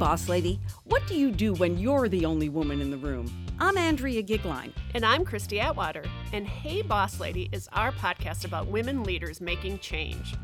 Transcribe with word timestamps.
boss 0.00 0.30
lady. 0.30 0.58
What 0.84 1.06
do 1.06 1.14
you 1.14 1.30
do 1.30 1.52
when 1.52 1.76
you're 1.76 2.08
the 2.08 2.24
only 2.24 2.48
woman 2.48 2.80
in 2.80 2.90
the 2.90 2.96
room? 2.96 3.30
I'm 3.58 3.76
Andrea 3.76 4.22
Gigline. 4.22 4.72
And 4.94 5.04
I'm 5.04 5.26
Christy 5.26 5.60
Atwater. 5.60 6.04
And 6.32 6.46
Hey 6.48 6.80
Boss 6.80 7.20
Lady 7.20 7.50
is 7.52 7.68
our 7.74 7.92
podcast 7.92 8.46
about 8.46 8.66
women 8.66 9.04
leaders 9.04 9.42
making 9.42 9.80
change. 9.80 10.34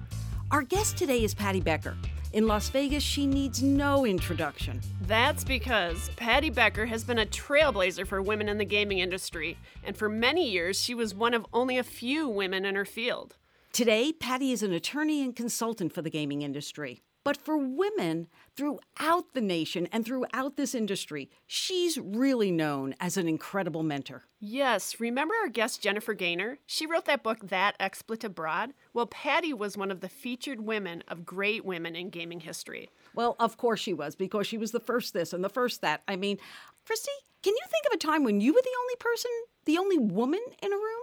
Our 0.51 0.61
guest 0.61 0.99
today 0.99 1.25
is 1.25 1.33
Patty 1.33 1.63
Becker. 1.63 1.97
In 2.35 2.47
Las 2.47 2.69
Vegas, 2.69 3.03
she 3.03 3.25
needs 3.25 3.63
no 3.63 4.05
introduction. 4.05 4.79
That's 5.01 5.43
because 5.43 6.11
Patty 6.17 6.51
Becker 6.51 6.85
has 6.85 7.03
been 7.03 7.21
a 7.21 7.25
trailblazer 7.25 8.07
for 8.07 8.21
women 8.21 8.51
in 8.51 8.59
the 8.59 8.67
gaming 8.67 8.99
industry, 8.99 9.57
and 9.83 9.97
for 9.97 10.11
many 10.11 10.51
years, 10.51 10.79
she 10.79 10.95
was 10.95 11.15
one 11.15 11.33
of 11.33 11.47
only 11.55 11.79
a 11.79 11.83
few 11.83 12.29
women 12.29 12.67
in 12.67 12.75
her 12.75 12.85
field. 12.85 13.37
Today, 13.73 14.13
Patty 14.13 14.53
is 14.53 14.63
an 14.63 14.75
attorney 14.75 15.23
and 15.23 15.35
consultant 15.35 15.95
for 15.95 16.03
the 16.03 16.11
gaming 16.11 16.43
industry. 16.43 17.01
But 17.27 17.37
for 17.37 17.57
women 17.57 18.29
throughout 18.57 19.35
the 19.35 19.41
nation 19.41 19.87
and 19.93 20.05
throughout 20.05 20.57
this 20.57 20.75
industry, 20.75 21.31
she's 21.47 21.99
really 21.99 22.51
known 22.51 22.95
as 22.99 23.17
an 23.17 23.29
incredible 23.29 23.83
mentor. 23.83 24.25
Yes, 24.41 24.99
remember 24.99 25.35
our 25.43 25.49
guest 25.49 25.83
Jennifer 25.83 26.15
Gaynor? 26.15 26.59
She 26.67 26.87
wrote 26.87 27.05
that 27.05 27.23
book, 27.23 27.49
That 27.49 27.77
Expletive 27.79 28.35
Broad? 28.35 28.73
Well, 28.93 29.07
Patty 29.07 29.53
was 29.53 29.77
one 29.77 29.91
of 29.91 30.01
the 30.01 30.09
featured 30.09 30.61
women 30.61 31.03
of 31.09 31.27
great 31.27 31.65
women 31.65 31.95
in 31.95 32.11
gaming 32.11 32.41
history. 32.41 32.89
Well, 33.15 33.37
of 33.39 33.57
course 33.57 33.81
she 33.81 33.93
was, 33.93 34.15
because 34.15 34.47
she 34.47 34.59
was 34.59 34.73
the 34.73 34.81
first 34.81 35.13
this 35.13 35.33
and 35.33 35.45
the 35.45 35.49
first 35.49 35.83
that. 35.83 36.03
I 36.09 36.17
mean, 36.17 36.39
Christy, 36.87 37.13
can 37.43 37.55
you 37.55 37.63
think 37.71 37.87
of 37.87 37.95
a 37.95 37.99
time 37.99 38.25
when 38.25 38.41
you 38.41 38.53
were 38.53 38.63
the 38.63 38.79
only 38.83 38.97
person, 38.99 39.31
the 39.65 39.79
only 39.79 39.99
woman 39.99 40.41
in 40.63 40.73
a 40.73 40.77
room? 40.77 41.01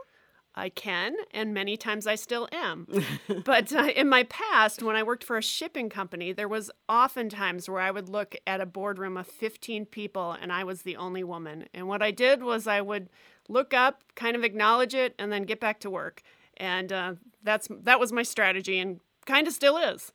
I 0.55 0.69
can, 0.69 1.15
and 1.31 1.53
many 1.53 1.77
times 1.77 2.05
I 2.05 2.15
still 2.15 2.47
am. 2.51 2.87
but 3.45 3.73
uh, 3.73 3.89
in 3.95 4.07
my 4.07 4.23
past, 4.23 4.83
when 4.83 4.95
I 4.95 5.03
worked 5.03 5.23
for 5.23 5.37
a 5.37 5.41
shipping 5.41 5.89
company, 5.89 6.31
there 6.31 6.47
was 6.47 6.69
often 6.87 7.29
times 7.29 7.67
where 7.67 7.81
I 7.81 7.89
would 7.89 8.07
look 8.07 8.35
at 8.45 8.61
a 8.61 8.65
boardroom 8.65 9.17
of 9.17 9.25
15 9.27 9.87
people 9.87 10.33
and 10.39 10.51
I 10.51 10.63
was 10.63 10.83
the 10.83 10.95
only 10.95 11.23
woman. 11.23 11.67
And 11.73 11.87
what 11.87 12.03
I 12.03 12.11
did 12.11 12.43
was 12.43 12.67
I 12.67 12.81
would 12.81 13.09
look 13.49 13.73
up, 13.73 14.03
kind 14.15 14.35
of 14.35 14.43
acknowledge 14.43 14.93
it, 14.93 15.15
and 15.17 15.31
then 15.31 15.43
get 15.43 15.59
back 15.59 15.79
to 15.81 15.89
work. 15.89 16.21
And 16.57 16.93
uh, 16.93 17.13
that's 17.41 17.67
that 17.81 17.99
was 17.99 18.11
my 18.11 18.23
strategy, 18.23 18.77
and 18.77 18.99
kind 19.25 19.47
of 19.47 19.53
still 19.53 19.77
is. 19.77 20.11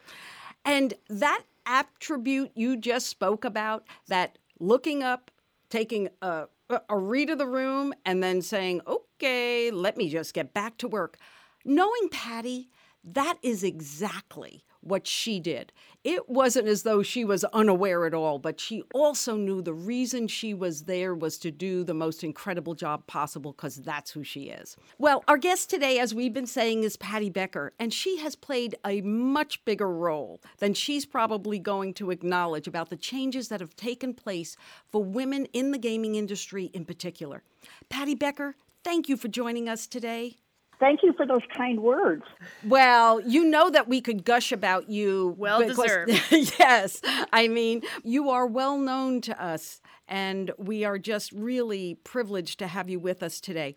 And 0.65 0.95
that 1.09 1.43
attribute 1.67 2.53
you 2.55 2.77
just 2.77 3.09
spoke 3.09 3.45
about, 3.45 3.85
that 4.07 4.39
looking 4.61 5.03
up, 5.03 5.33
taking 5.69 6.09
a 6.23 6.47
a 6.89 6.99
read 6.99 7.31
of 7.31 7.39
the 7.39 7.47
room 7.47 7.95
and 8.05 8.23
then 8.23 8.43
saying, 8.43 8.83
okay, 9.19 9.71
let 9.71 9.97
me 9.97 10.09
just 10.09 10.35
get 10.35 10.55
back 10.55 10.79
to 10.79 10.89
work. 10.89 11.19
Knowing 11.65 12.09
Patty, 12.11 12.71
that 13.05 13.37
is 13.43 13.65
exactly 13.65 14.65
what 14.81 15.09
she 15.09 15.41
did. 15.41 15.73
It 16.05 16.29
wasn't 16.29 16.69
as 16.69 16.85
though 16.85 17.03
she 17.03 17.25
was 17.25 17.43
unaware 17.47 18.07
at 18.07 18.15
all, 18.15 18.39
but 18.39 18.61
she 18.61 18.83
also 18.95 19.37
knew 19.37 19.61
the 19.61 19.75
reason 19.75 20.29
she 20.29 20.55
was 20.55 20.85
there 20.85 21.17
was 21.17 21.37
to 21.39 21.51
do 21.51 21.83
the 21.83 21.95
most 21.95 22.23
incredible 22.23 22.75
job 22.75 23.07
possible 23.09 23.53
because 23.53 23.77
that's 23.77 24.13
who 24.13 24.23
she 24.23 24.45
is. 24.45 24.77
Well, 24.97 25.25
our 25.27 25.37
guest 25.37 25.69
today, 25.69 25.99
as 25.99 26.15
we've 26.15 26.33
been 26.33 26.47
saying, 26.47 26.85
is 26.85 26.97
Patty 26.97 27.29
Becker, 27.29 27.73
and 27.81 27.93
she 27.93 28.19
has 28.19 28.37
played 28.37 28.77
a 28.87 29.01
much 29.01 29.65
bigger 29.65 29.91
role 29.91 30.41
than 30.59 30.75
she's 30.75 31.05
probably 31.05 31.59
going 31.59 31.93
to 31.95 32.13
acknowledge 32.13 32.69
about 32.69 32.89
the 32.89 32.97
changes 32.97 33.49
that 33.49 33.61
have 33.61 33.75
taken 33.75 34.15
place 34.15 34.57
for 34.87 35.03
women 35.03 35.47
in 35.47 35.73
the 35.73 35.79
gaming 35.79 36.15
industry 36.15 36.67
in 36.73 36.85
particular. 36.85 37.43
Patty 37.89 38.15
Becker, 38.15 38.55
thank 38.85 39.09
you 39.09 39.17
for 39.17 39.29
joining 39.29 39.69
us 39.69 39.87
today. 39.87 40.37
Thank 40.81 41.03
you 41.03 41.13
for 41.13 41.27
those 41.27 41.43
kind 41.57 41.81
words. 41.81 42.23
Well, 42.65 43.21
you 43.21 43.45
know 43.45 43.69
that 43.71 43.89
we 43.89 44.01
could 44.01 44.25
gush 44.25 44.53
about 44.53 44.89
you. 44.89 45.35
Well 45.37 45.61
because, 45.61 45.77
deserved. 45.77 46.13
yes. 46.59 47.01
I 47.33 47.49
mean, 47.49 47.83
you 48.05 48.31
are 48.31 48.47
well 48.47 48.79
known 48.79 49.21
to 49.23 49.43
us, 49.43 49.81
and 50.07 50.53
we 50.57 50.85
are 50.85 50.99
just 50.99 51.33
really 51.33 51.95
privileged 51.95 52.61
to 52.61 52.69
have 52.69 52.89
you 52.89 53.01
with 53.01 53.23
us 53.25 53.41
today. 53.41 53.75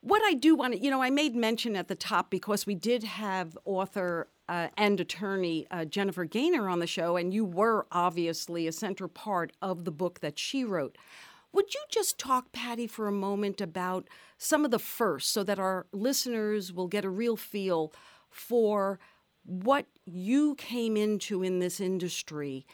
What 0.00 0.22
I 0.24 0.34
do 0.34 0.54
want 0.54 0.74
to, 0.74 0.80
you 0.80 0.90
know, 0.90 1.02
I 1.02 1.10
made 1.10 1.34
mention 1.34 1.76
at 1.76 1.88
the 1.88 1.94
top 1.94 2.30
because 2.30 2.66
we 2.66 2.74
did 2.74 3.02
have 3.02 3.58
author 3.64 4.28
uh, 4.48 4.68
and 4.78 4.98
attorney 5.00 5.66
uh, 5.70 5.84
Jennifer 5.84 6.24
Gaynor 6.24 6.68
on 6.68 6.78
the 6.78 6.86
show, 6.86 7.16
and 7.16 7.34
you 7.34 7.44
were 7.44 7.86
obviously 7.92 8.66
a 8.66 8.72
central 8.72 9.08
part 9.08 9.52
of 9.60 9.84
the 9.84 9.90
book 9.90 10.20
that 10.20 10.38
she 10.38 10.64
wrote. 10.64 10.96
Would 11.58 11.74
you 11.74 11.80
just 11.90 12.20
talk, 12.20 12.52
Patty, 12.52 12.86
for 12.86 13.08
a 13.08 13.12
moment 13.12 13.60
about 13.60 14.06
some 14.36 14.64
of 14.64 14.70
the 14.70 14.78
first 14.78 15.32
so 15.32 15.42
that 15.42 15.58
our 15.58 15.88
listeners 15.90 16.72
will 16.72 16.86
get 16.86 17.04
a 17.04 17.10
real 17.10 17.36
feel 17.36 17.92
for 18.30 19.00
what 19.42 19.86
you 20.04 20.54
came 20.54 20.96
into 20.96 21.42
in 21.42 21.58
this 21.58 21.80
industry? 21.80 22.64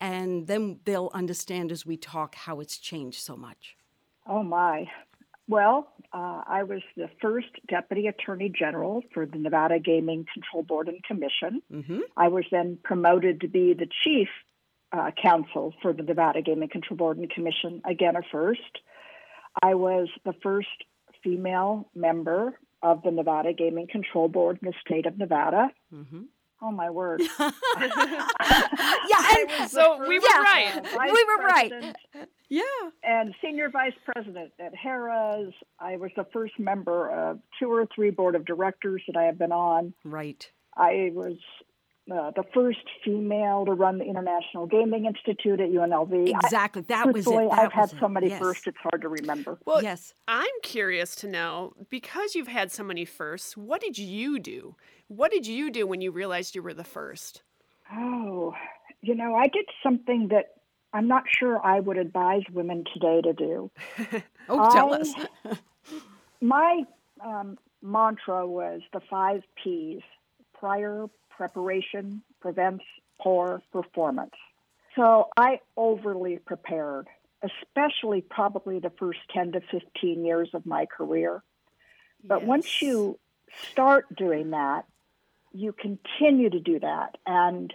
And 0.00 0.48
then 0.48 0.80
they'll 0.84 1.12
understand 1.14 1.70
as 1.70 1.86
we 1.86 1.96
talk 1.96 2.34
how 2.34 2.58
it's 2.58 2.78
changed 2.78 3.20
so 3.20 3.36
much. 3.36 3.76
Oh, 4.26 4.42
my. 4.42 4.90
Well, 5.46 5.92
uh, 6.12 6.42
I 6.44 6.64
was 6.64 6.82
the 6.96 7.10
first 7.20 7.46
deputy 7.68 8.08
attorney 8.08 8.48
general 8.48 9.04
for 9.14 9.24
the 9.24 9.38
Nevada 9.38 9.78
Gaming 9.78 10.26
Control 10.34 10.64
Board 10.64 10.88
and 10.88 11.00
Commission. 11.04 11.62
Mm-hmm. 11.72 12.00
I 12.16 12.26
was 12.26 12.46
then 12.50 12.76
promoted 12.82 13.42
to 13.42 13.46
be 13.46 13.72
the 13.72 13.86
chief 14.02 14.26
uh, 14.92 15.10
counsel 15.20 15.74
for 15.82 15.92
the 15.92 16.02
Nevada 16.02 16.42
Gaming 16.42 16.68
Control 16.68 16.96
Board 16.96 17.18
and 17.18 17.30
Commission, 17.30 17.82
again 17.84 18.16
a 18.16 18.22
first. 18.30 18.60
I 19.62 19.74
was 19.74 20.08
the 20.24 20.34
first 20.42 20.68
female 21.22 21.88
member 21.94 22.58
of 22.82 23.02
the 23.02 23.10
Nevada 23.10 23.52
Gaming 23.52 23.86
Control 23.86 24.28
Board 24.28 24.58
in 24.62 24.68
the 24.68 24.74
state 24.84 25.06
of 25.06 25.18
Nevada. 25.18 25.70
Mm-hmm. 25.94 26.22
Oh 26.64 26.70
my 26.70 26.90
word! 26.90 27.20
yeah, 27.40 27.50
and 27.80 29.68
so 29.68 29.98
we 30.06 30.20
were 30.20 30.28
yeah, 30.28 30.78
right. 30.96 31.12
we 31.12 31.24
were 31.24 31.44
right. 31.44 31.96
Yeah. 32.48 32.62
And 33.02 33.34
senior 33.42 33.68
vice 33.68 33.94
president 34.04 34.52
at 34.60 34.72
Harrah's. 34.74 35.54
I 35.80 35.96
was 35.96 36.12
the 36.16 36.26
first 36.32 36.52
member 36.58 37.10
of 37.10 37.40
two 37.58 37.72
or 37.72 37.88
three 37.92 38.10
board 38.10 38.36
of 38.36 38.44
directors 38.44 39.02
that 39.08 39.16
I 39.16 39.24
have 39.24 39.38
been 39.38 39.52
on. 39.52 39.92
Right. 40.04 40.48
I 40.76 41.10
was 41.14 41.38
uh, 42.12 42.30
the 42.36 42.44
first 42.52 42.80
female 43.02 43.64
to 43.64 43.72
run 43.72 43.98
the 43.98 44.04
International 44.04 44.66
Gaming 44.66 45.06
Institute 45.06 45.60
at 45.60 45.70
UNLV. 45.70 46.28
Exactly, 46.28 46.82
that 46.82 47.06
I, 47.06 47.10
was 47.10 47.26
it. 47.26 47.30
That 47.30 47.58
I've 47.58 47.72
had 47.72 47.92
it. 47.92 47.96
so 47.98 48.08
many 48.08 48.28
yes. 48.28 48.38
firsts; 48.38 48.66
it's 48.66 48.76
hard 48.78 49.00
to 49.02 49.08
remember. 49.08 49.58
Well, 49.64 49.82
yes, 49.82 50.12
I'm 50.28 50.50
curious 50.62 51.14
to 51.16 51.28
know 51.28 51.72
because 51.88 52.34
you've 52.34 52.48
had 52.48 52.70
so 52.70 52.84
many 52.84 53.06
firsts. 53.06 53.56
What 53.56 53.80
did 53.80 53.96
you 53.96 54.38
do? 54.38 54.76
What 55.08 55.30
did 55.30 55.46
you 55.46 55.70
do 55.70 55.86
when 55.86 56.00
you 56.02 56.10
realized 56.10 56.54
you 56.54 56.62
were 56.62 56.74
the 56.74 56.84
first? 56.84 57.42
Oh, 57.90 58.54
you 59.00 59.14
know, 59.14 59.34
I 59.34 59.48
did 59.48 59.66
something 59.82 60.28
that 60.28 60.50
I'm 60.92 61.08
not 61.08 61.24
sure 61.28 61.64
I 61.64 61.80
would 61.80 61.96
advise 61.96 62.42
women 62.52 62.84
today 62.92 63.22
to 63.22 63.32
do. 63.32 63.70
oh, 64.50 64.70
tell 64.70 64.92
I, 64.92 64.98
us. 64.98 65.14
my 66.42 66.82
um, 67.24 67.56
mantra 67.80 68.46
was 68.46 68.82
the 68.92 69.00
five 69.08 69.42
P's: 69.62 70.02
prior, 70.62 71.06
preparation 71.28 72.22
prevents 72.40 72.84
poor 73.20 73.60
performance. 73.72 74.34
So 74.94 75.28
I 75.36 75.58
overly 75.76 76.38
prepared, 76.38 77.08
especially 77.42 78.20
probably 78.20 78.78
the 78.78 78.92
first 78.96 79.18
10 79.34 79.52
to 79.52 79.60
15 79.72 80.24
years 80.24 80.50
of 80.54 80.64
my 80.64 80.86
career. 80.86 81.42
But 82.22 82.42
yes. 82.42 82.48
once 82.48 82.82
you 82.82 83.18
start 83.72 84.06
doing 84.14 84.50
that, 84.50 84.84
you 85.52 85.72
continue 85.72 86.48
to 86.50 86.60
do 86.60 86.78
that. 86.78 87.18
And 87.26 87.74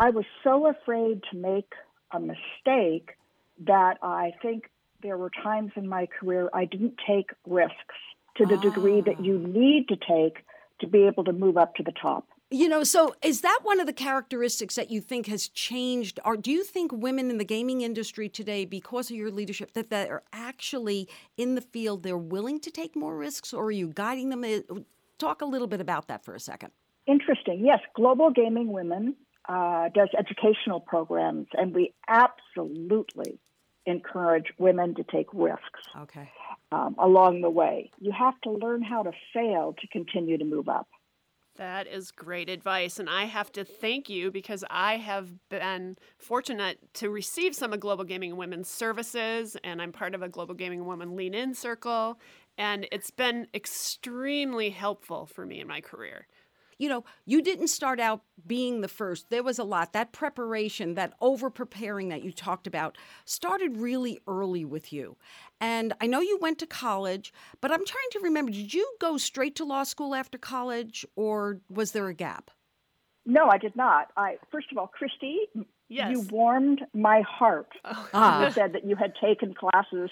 I 0.00 0.08
was 0.08 0.24
so 0.42 0.66
afraid 0.66 1.20
to 1.30 1.36
make 1.36 1.70
a 2.12 2.18
mistake 2.18 3.10
that 3.66 3.98
I 4.02 4.32
think 4.40 4.70
there 5.02 5.18
were 5.18 5.30
times 5.42 5.72
in 5.76 5.86
my 5.86 6.06
career 6.06 6.48
I 6.54 6.64
didn't 6.64 6.94
take 7.06 7.30
risks 7.46 7.96
to 8.38 8.46
the 8.46 8.56
degree 8.56 9.02
that 9.02 9.22
you 9.22 9.42
ah. 9.44 9.48
need 9.48 9.88
to 9.88 9.96
take 9.96 10.44
to 10.82 10.86
be 10.86 11.06
able 11.06 11.24
to 11.24 11.32
move 11.32 11.56
up 11.56 11.74
to 11.76 11.82
the 11.82 11.92
top. 11.92 12.28
You 12.50 12.68
know, 12.68 12.84
so 12.84 13.14
is 13.22 13.40
that 13.40 13.60
one 13.62 13.80
of 13.80 13.86
the 13.86 13.94
characteristics 13.94 14.74
that 14.74 14.90
you 14.90 15.00
think 15.00 15.26
has 15.26 15.48
changed? 15.48 16.20
Or 16.22 16.36
do 16.36 16.50
you 16.50 16.64
think 16.64 16.92
women 16.92 17.30
in 17.30 17.38
the 17.38 17.46
gaming 17.46 17.80
industry 17.80 18.28
today, 18.28 18.66
because 18.66 19.10
of 19.10 19.16
your 19.16 19.30
leadership, 19.30 19.72
that 19.72 19.88
they're 19.88 20.22
actually 20.34 21.08
in 21.38 21.54
the 21.54 21.62
field, 21.62 22.02
they're 22.02 22.18
willing 22.18 22.60
to 22.60 22.70
take 22.70 22.94
more 22.94 23.16
risks, 23.16 23.54
or 23.54 23.64
are 23.64 23.70
you 23.70 23.88
guiding 23.88 24.28
them? 24.28 24.44
Talk 25.18 25.40
a 25.40 25.46
little 25.46 25.66
bit 25.66 25.80
about 25.80 26.08
that 26.08 26.26
for 26.26 26.34
a 26.34 26.40
second. 26.40 26.72
Interesting. 27.06 27.64
Yes, 27.64 27.80
Global 27.96 28.30
Gaming 28.30 28.70
Women 28.70 29.16
uh, 29.48 29.88
does 29.94 30.10
educational 30.18 30.80
programs, 30.80 31.46
and 31.54 31.74
we 31.74 31.94
absolutely 32.06 33.38
encourage 33.86 34.52
women 34.58 34.94
to 34.94 35.04
take 35.04 35.26
risks. 35.32 35.80
Okay. 36.00 36.30
Um, 36.70 36.96
along 36.98 37.42
the 37.42 37.50
way, 37.50 37.90
you 37.98 38.12
have 38.12 38.40
to 38.42 38.50
learn 38.50 38.82
how 38.82 39.02
to 39.02 39.12
fail 39.34 39.74
to 39.80 39.86
continue 39.88 40.38
to 40.38 40.44
move 40.44 40.68
up. 40.68 40.88
That 41.56 41.86
is 41.86 42.10
great 42.10 42.48
advice. 42.48 42.98
And 42.98 43.10
I 43.10 43.24
have 43.24 43.52
to 43.52 43.64
thank 43.64 44.08
you 44.08 44.30
because 44.30 44.64
I 44.70 44.96
have 44.96 45.28
been 45.50 45.96
fortunate 46.16 46.78
to 46.94 47.10
receive 47.10 47.54
some 47.54 47.74
of 47.74 47.80
Global 47.80 48.04
Gaming 48.04 48.36
Women's 48.36 48.70
services, 48.70 49.56
and 49.62 49.82
I'm 49.82 49.92
part 49.92 50.14
of 50.14 50.22
a 50.22 50.30
Global 50.30 50.54
Gaming 50.54 50.86
Women 50.86 51.14
Lean 51.14 51.34
In 51.34 51.54
circle. 51.54 52.18
And 52.56 52.86
it's 52.90 53.10
been 53.10 53.48
extremely 53.54 54.70
helpful 54.70 55.26
for 55.26 55.44
me 55.44 55.60
in 55.60 55.66
my 55.68 55.80
career. 55.80 56.26
You 56.82 56.88
know, 56.88 57.04
you 57.26 57.40
didn't 57.40 57.68
start 57.68 58.00
out 58.00 58.22
being 58.44 58.80
the 58.80 58.88
first. 58.88 59.30
There 59.30 59.44
was 59.44 59.60
a 59.60 59.62
lot. 59.62 59.92
That 59.92 60.10
preparation, 60.10 60.94
that 60.94 61.12
over 61.20 61.48
preparing 61.48 62.08
that 62.08 62.24
you 62.24 62.32
talked 62.32 62.66
about 62.66 62.98
started 63.24 63.76
really 63.76 64.18
early 64.26 64.64
with 64.64 64.92
you. 64.92 65.16
And 65.60 65.92
I 66.00 66.08
know 66.08 66.20
you 66.20 66.38
went 66.40 66.58
to 66.58 66.66
college, 66.66 67.32
but 67.60 67.70
I'm 67.70 67.86
trying 67.86 68.10
to 68.10 68.18
remember 68.20 68.50
did 68.50 68.74
you 68.74 68.94
go 69.00 69.16
straight 69.16 69.54
to 69.56 69.64
law 69.64 69.84
school 69.84 70.12
after 70.12 70.38
college 70.38 71.06
or 71.14 71.60
was 71.70 71.92
there 71.92 72.08
a 72.08 72.14
gap? 72.14 72.50
No, 73.24 73.46
I 73.48 73.58
did 73.58 73.76
not. 73.76 74.08
I 74.16 74.38
first 74.50 74.66
of 74.72 74.76
all, 74.78 74.88
Christy, 74.88 75.38
Yes. 75.88 76.10
you 76.10 76.22
warmed 76.32 76.80
my 76.92 77.20
heart. 77.20 77.68
Oh. 77.84 78.08
Ah. 78.12 78.46
You 78.46 78.50
said 78.50 78.72
that 78.72 78.84
you 78.84 78.96
had 78.96 79.12
taken 79.20 79.54
classes 79.54 80.10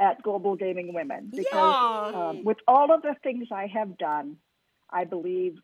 at 0.00 0.22
Global 0.22 0.56
Gaming 0.56 0.94
Women 0.94 1.28
because 1.30 2.12
Yay. 2.14 2.18
um, 2.18 2.44
with 2.44 2.56
all 2.66 2.90
of 2.90 3.02
the 3.02 3.16
things 3.22 3.48
I 3.52 3.66
have 3.66 3.98
done, 3.98 4.38
I 4.88 5.04
believe 5.04 5.58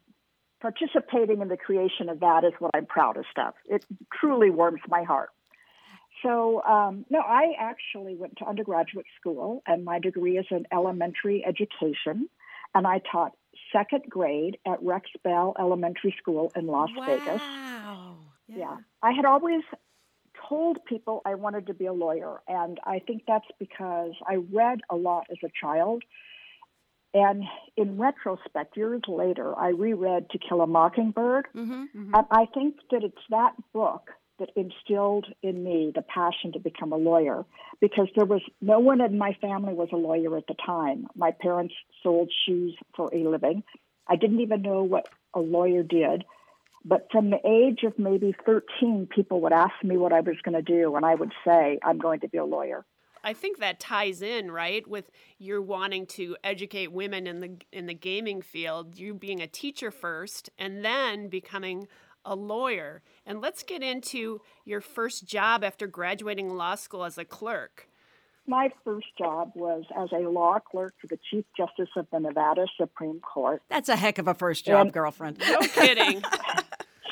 participating 0.62 1.42
in 1.42 1.48
the 1.48 1.56
creation 1.56 2.08
of 2.08 2.20
that 2.20 2.44
is 2.44 2.52
what 2.60 2.70
I'm 2.72 2.86
proudest 2.86 3.36
of. 3.36 3.52
It 3.66 3.84
truly 4.18 4.48
warms 4.48 4.80
my 4.88 5.02
heart. 5.02 5.30
So, 6.22 6.62
um, 6.62 7.04
no, 7.10 7.18
I 7.18 7.54
actually 7.58 8.14
went 8.14 8.36
to 8.38 8.46
undergraduate 8.46 9.06
school, 9.20 9.62
and 9.66 9.84
my 9.84 9.98
degree 9.98 10.38
is 10.38 10.46
in 10.52 10.66
elementary 10.72 11.44
education, 11.44 12.28
and 12.76 12.86
I 12.86 13.00
taught 13.10 13.32
second 13.72 14.04
grade 14.08 14.56
at 14.64 14.80
Rex 14.82 15.10
Bell 15.24 15.54
Elementary 15.58 16.14
School 16.16 16.52
in 16.54 16.68
Las 16.68 16.90
Vegas. 16.96 17.40
Wow. 17.40 18.16
Yeah. 18.46 18.76
I 19.02 19.10
had 19.12 19.24
always 19.24 19.62
told 20.48 20.84
people 20.84 21.22
I 21.24 21.34
wanted 21.34 21.66
to 21.66 21.74
be 21.74 21.86
a 21.86 21.92
lawyer, 21.92 22.40
and 22.46 22.78
I 22.84 23.00
think 23.00 23.24
that's 23.26 23.48
because 23.58 24.12
I 24.26 24.36
read 24.52 24.80
a 24.90 24.96
lot 24.96 25.24
as 25.30 25.38
a 25.42 25.50
child. 25.60 26.04
And 27.14 27.44
in 27.76 27.98
retrospect, 27.98 28.76
years 28.76 29.02
later, 29.06 29.58
I 29.58 29.68
reread 29.68 30.30
To 30.30 30.38
Kill 30.38 30.62
a 30.62 30.66
Mockingbird, 30.66 31.46
hmm 31.52 31.84
and 31.94 32.26
I 32.30 32.46
think 32.54 32.76
that 32.90 33.04
it's 33.04 33.26
that 33.30 33.54
book 33.72 34.10
that 34.38 34.50
instilled 34.56 35.26
in 35.42 35.62
me 35.62 35.92
the 35.94 36.02
passion 36.02 36.52
to 36.52 36.58
become 36.58 36.92
a 36.92 36.96
lawyer 36.96 37.44
because 37.80 38.08
there 38.16 38.24
was 38.24 38.40
no 38.60 38.78
one 38.78 39.00
in 39.00 39.18
my 39.18 39.36
family 39.40 39.74
was 39.74 39.90
a 39.92 39.96
lawyer 39.96 40.36
at 40.36 40.46
the 40.46 40.54
time. 40.64 41.06
My 41.14 41.32
parents 41.32 41.74
sold 42.02 42.30
shoes 42.46 42.74
for 42.96 43.10
a 43.14 43.28
living. 43.28 43.62
I 44.08 44.16
didn't 44.16 44.40
even 44.40 44.62
know 44.62 44.82
what 44.82 45.08
a 45.34 45.40
lawyer 45.40 45.82
did. 45.82 46.24
But 46.84 47.08
from 47.12 47.30
the 47.30 47.38
age 47.46 47.84
of 47.84 47.98
maybe 47.98 48.34
13, 48.44 49.08
people 49.14 49.40
would 49.42 49.52
ask 49.52 49.74
me 49.84 49.96
what 49.96 50.12
I 50.12 50.20
was 50.20 50.36
going 50.42 50.54
to 50.54 50.62
do, 50.62 50.96
and 50.96 51.06
I 51.06 51.14
would 51.14 51.32
say, 51.46 51.78
I'm 51.82 51.98
going 51.98 52.20
to 52.20 52.28
be 52.28 52.38
a 52.38 52.44
lawyer. 52.44 52.84
I 53.24 53.32
think 53.32 53.58
that 53.58 53.78
ties 53.80 54.22
in, 54.22 54.50
right, 54.50 54.86
with 54.86 55.10
your 55.38 55.62
wanting 55.62 56.06
to 56.06 56.36
educate 56.42 56.92
women 56.92 57.26
in 57.26 57.40
the 57.40 57.56
in 57.72 57.86
the 57.86 57.94
gaming 57.94 58.42
field, 58.42 58.98
you 58.98 59.14
being 59.14 59.40
a 59.40 59.46
teacher 59.46 59.90
first 59.90 60.50
and 60.58 60.84
then 60.84 61.28
becoming 61.28 61.86
a 62.24 62.34
lawyer. 62.34 63.02
And 63.26 63.40
let's 63.40 63.62
get 63.62 63.82
into 63.82 64.40
your 64.64 64.80
first 64.80 65.26
job 65.26 65.64
after 65.64 65.86
graduating 65.86 66.50
law 66.50 66.74
school 66.76 67.04
as 67.04 67.18
a 67.18 67.24
clerk. 67.24 67.88
My 68.46 68.70
first 68.84 69.06
job 69.16 69.52
was 69.54 69.84
as 69.96 70.08
a 70.12 70.28
law 70.28 70.58
clerk 70.58 70.94
for 71.00 71.06
the 71.06 71.18
Chief 71.30 71.44
Justice 71.56 71.90
of 71.96 72.06
the 72.12 72.18
Nevada 72.18 72.66
Supreme 72.76 73.20
Court. 73.20 73.62
That's 73.68 73.88
a 73.88 73.94
heck 73.94 74.18
of 74.18 74.26
a 74.26 74.34
first 74.34 74.64
job, 74.66 74.80
And- 74.86 74.92
girlfriend. 74.92 75.38
No 75.38 75.58
kidding. 75.60 76.22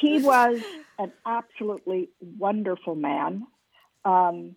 he 0.01 0.21
was 0.21 0.61
an 0.99 1.13
absolutely 1.25 2.09
wonderful 2.21 2.97
man, 2.97 3.47
um, 4.05 4.57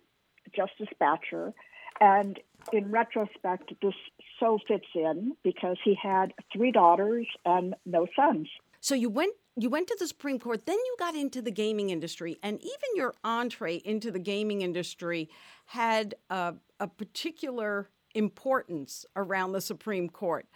Justice 0.54 0.92
Batjer. 1.00 1.52
And 2.00 2.40
in 2.72 2.90
retrospect, 2.90 3.72
this 3.82 3.94
so 4.40 4.58
fits 4.66 4.86
in 4.94 5.36
because 5.42 5.76
he 5.84 5.94
had 6.00 6.32
three 6.52 6.72
daughters 6.72 7.26
and 7.44 7.74
no 7.86 8.06
sons. 8.16 8.48
So 8.80 8.94
you 8.94 9.08
went 9.08 9.34
you 9.56 9.70
went 9.70 9.86
to 9.86 9.96
the 9.98 10.08
Supreme 10.08 10.40
Court, 10.40 10.66
then 10.66 10.76
you 10.76 10.96
got 10.98 11.14
into 11.14 11.40
the 11.40 11.52
gaming 11.52 11.90
industry, 11.90 12.38
and 12.42 12.60
even 12.60 12.96
your 12.96 13.14
entree 13.22 13.76
into 13.76 14.10
the 14.10 14.18
gaming 14.18 14.62
industry 14.62 15.28
had 15.66 16.16
a, 16.28 16.54
a 16.80 16.88
particular 16.88 17.88
importance 18.16 19.06
around 19.14 19.52
the 19.52 19.60
Supreme 19.60 20.08
Court. 20.08 20.46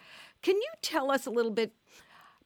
Can 0.41 0.57
you 0.57 0.69
tell 0.81 1.11
us 1.11 1.25
a 1.25 1.31
little 1.31 1.51
bit? 1.51 1.73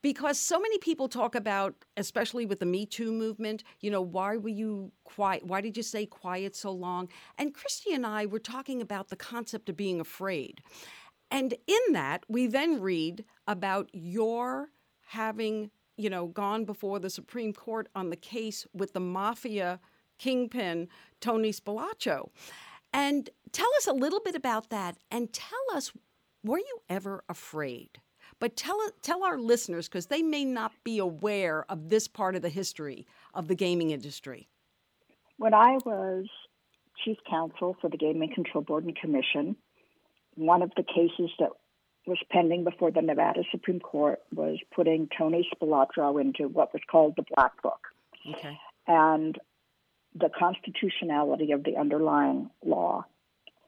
Because 0.03 0.37
so 0.37 0.59
many 0.59 0.77
people 0.79 1.07
talk 1.07 1.33
about, 1.33 1.73
especially 1.97 2.45
with 2.45 2.59
the 2.59 2.65
Me 2.65 2.85
Too 2.85 3.11
movement, 3.11 3.63
you 3.79 3.89
know, 3.89 4.01
why 4.01 4.35
were 4.35 4.49
you 4.49 4.91
quiet? 5.05 5.47
Why 5.47 5.61
did 5.61 5.77
you 5.77 5.81
stay 5.81 6.05
quiet 6.05 6.55
so 6.55 6.71
long? 6.71 7.07
And 7.37 7.53
Christy 7.53 7.93
and 7.93 8.05
I 8.05 8.25
were 8.25 8.37
talking 8.37 8.81
about 8.81 9.07
the 9.07 9.15
concept 9.15 9.69
of 9.69 9.77
being 9.77 10.01
afraid. 10.01 10.61
And 11.31 11.55
in 11.65 11.93
that, 11.93 12.25
we 12.27 12.47
then 12.47 12.81
read 12.81 13.23
about 13.47 13.89
your 13.93 14.69
having, 15.07 15.71
you 15.95 16.09
know, 16.09 16.27
gone 16.27 16.65
before 16.65 16.99
the 16.99 17.09
Supreme 17.09 17.53
Court 17.53 17.87
on 17.95 18.09
the 18.09 18.17
case 18.17 18.67
with 18.73 18.91
the 18.91 18.99
mafia 18.99 19.79
kingpin, 20.19 20.89
Tony 21.21 21.53
Spilotro. 21.53 22.29
And 22.91 23.29
tell 23.53 23.69
us 23.77 23.87
a 23.87 23.93
little 23.93 24.19
bit 24.19 24.35
about 24.35 24.69
that 24.69 24.97
and 25.09 25.31
tell 25.31 25.63
us, 25.73 25.93
were 26.43 26.59
you 26.59 26.79
ever 26.89 27.23
afraid? 27.29 28.01
But 28.39 28.55
tell, 28.55 28.79
tell 29.01 29.23
our 29.23 29.37
listeners, 29.37 29.87
because 29.87 30.07
they 30.07 30.21
may 30.21 30.45
not 30.45 30.71
be 30.83 30.99
aware 30.99 31.65
of 31.69 31.89
this 31.89 32.07
part 32.07 32.35
of 32.35 32.41
the 32.41 32.49
history 32.49 33.05
of 33.33 33.47
the 33.47 33.55
gaming 33.55 33.91
industry. 33.91 34.47
When 35.37 35.53
I 35.53 35.77
was 35.85 36.25
chief 37.03 37.17
counsel 37.29 37.75
for 37.81 37.89
the 37.89 37.97
Gaming 37.97 38.33
Control 38.33 38.63
Board 38.63 38.85
and 38.85 38.95
Commission, 38.95 39.55
one 40.35 40.61
of 40.61 40.71
the 40.77 40.83
cases 40.83 41.31
that 41.39 41.49
was 42.05 42.17
pending 42.31 42.63
before 42.63 42.91
the 42.91 43.01
Nevada 43.01 43.43
Supreme 43.51 43.79
Court 43.79 44.19
was 44.33 44.59
putting 44.75 45.07
Tony 45.17 45.47
Spilotro 45.53 46.19
into 46.19 46.47
what 46.47 46.73
was 46.73 46.81
called 46.89 47.13
the 47.15 47.23
Black 47.35 47.61
Book. 47.61 47.79
Okay. 48.29 48.57
and 48.87 49.37
the 50.15 50.29
constitutionality 50.29 51.51
of 51.51 51.63
the 51.63 51.77
underlying 51.77 52.49
law. 52.63 53.05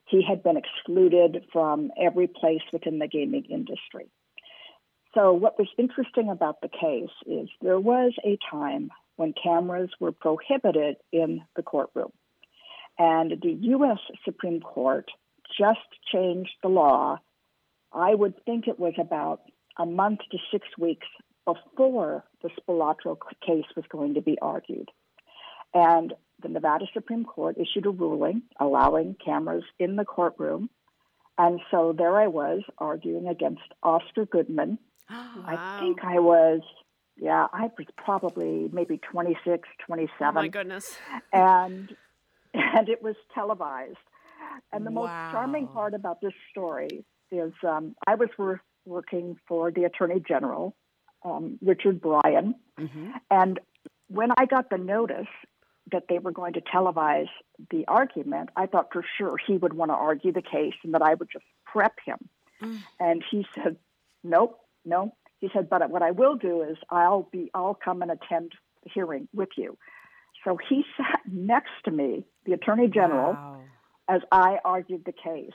He 0.05 0.21
had 0.21 0.43
been 0.43 0.57
excluded 0.57 1.43
from 1.51 1.91
every 1.99 2.27
place 2.27 2.61
within 2.71 2.99
the 2.99 3.07
gaming 3.07 3.45
industry. 3.45 4.07
So, 5.15 5.31
what 5.31 5.57
was 5.57 5.69
interesting 5.77 6.29
about 6.29 6.59
the 6.61 6.67
case 6.67 7.09
is 7.25 7.47
there 7.61 7.79
was 7.79 8.11
a 8.25 8.37
time 8.51 8.91
when 9.15 9.33
cameras 9.41 9.89
were 9.99 10.11
prohibited 10.11 10.97
in 11.13 11.41
the 11.55 11.63
courtroom. 11.63 12.11
And 12.99 13.31
the 13.41 13.57
U.S. 13.61 13.99
Supreme 14.25 14.59
Court 14.59 15.09
just 15.57 15.79
changed 16.11 16.51
the 16.61 16.69
law. 16.69 17.19
I 17.93 18.13
would 18.13 18.43
think 18.45 18.67
it 18.67 18.77
was 18.77 18.93
about 18.99 19.41
a 19.77 19.85
month 19.85 20.19
to 20.31 20.37
six 20.51 20.67
weeks 20.77 21.07
before 21.45 22.25
the 22.41 22.49
Spilotro 22.49 23.17
case 23.45 23.65
was 23.75 23.85
going 23.89 24.15
to 24.15 24.21
be 24.21 24.37
argued. 24.41 24.89
And 25.73 26.13
the 26.41 26.49
Nevada 26.49 26.85
Supreme 26.93 27.23
Court 27.23 27.57
issued 27.57 27.85
a 27.85 27.89
ruling 27.89 28.43
allowing 28.59 29.15
cameras 29.23 29.63
in 29.79 29.95
the 29.95 30.05
courtroom. 30.05 30.69
And 31.37 31.59
so 31.71 31.93
there 31.97 32.17
I 32.17 32.27
was 32.27 32.63
arguing 32.77 33.27
against 33.27 33.63
Oscar 33.83 34.25
Goodman. 34.25 34.77
I 35.09 35.55
Wow. 35.55 35.77
think 35.79 36.03
I 36.03 36.19
was, 36.19 36.61
yeah, 37.17 37.47
I 37.53 37.69
was 37.77 37.87
probably 37.97 38.69
maybe 38.71 38.97
26, 38.97 39.67
27 39.85 40.11
Oh 40.21 40.31
my 40.33 40.47
goodness. 40.47 40.97
and 41.33 41.95
and 42.53 42.89
it 42.89 43.01
was 43.01 43.15
televised. 43.33 43.97
And 44.71 44.85
the 44.85 44.91
most 44.91 45.11
charming 45.31 45.67
part 45.67 45.93
about 45.93 46.21
this 46.21 46.33
story 46.51 47.03
is 47.31 47.51
um, 47.67 47.95
I 48.07 48.15
was 48.15 48.29
wor- 48.37 48.61
working 48.85 49.37
for 49.47 49.71
the 49.71 49.83
Attorney 49.83 50.21
General, 50.25 50.75
um, 51.23 51.57
Richard 51.61 51.99
Bryan, 52.01 52.55
hmm 52.77 53.11
and 53.31 53.59
when 54.07 54.29
I 54.37 54.45
got 54.45 54.69
the 54.69 54.77
notice 54.77 55.27
that 55.91 56.03
they 56.09 56.19
were 56.19 56.31
going 56.31 56.53
to 56.53 56.61
televise 56.61 57.29
the 57.71 57.83
argument, 57.87 58.49
I 58.55 58.67
thought 58.67 58.89
for 58.93 59.03
sure 59.17 59.35
he 59.37 59.57
would 59.57 59.73
want 59.73 59.89
to 59.89 59.95
argue 59.95 60.31
the 60.31 60.41
case 60.43 60.73
and 60.83 60.93
that 60.93 61.01
I 61.01 61.15
would 61.15 61.29
just 61.31 61.45
prep 61.65 61.95
him. 62.05 62.17
Mm. 62.61 62.83
And 62.99 63.23
he 63.29 63.45
said, 63.55 63.77
"Nope, 64.23 64.59
no." 64.85 65.15
He 65.39 65.49
said, 65.53 65.69
"But 65.69 65.89
what 65.89 66.01
I 66.01 66.11
will 66.11 66.35
do 66.35 66.61
is 66.61 66.77
I'll 66.89 67.27
be 67.31 67.51
I'll 67.53 67.75
come 67.75 68.01
and 68.01 68.11
attend 68.11 68.53
the 68.83 68.89
hearing 68.93 69.27
with 69.33 69.49
you." 69.57 69.77
So 70.43 70.57
he 70.69 70.83
sat 70.97 71.21
next 71.31 71.71
to 71.85 71.91
me, 71.91 72.25
the 72.45 72.53
Attorney 72.53 72.87
General, 72.87 73.33
Wow. 73.33 73.61
as 74.07 74.21
I 74.31 74.59
argued 74.63 75.03
the 75.05 75.11
case. 75.11 75.51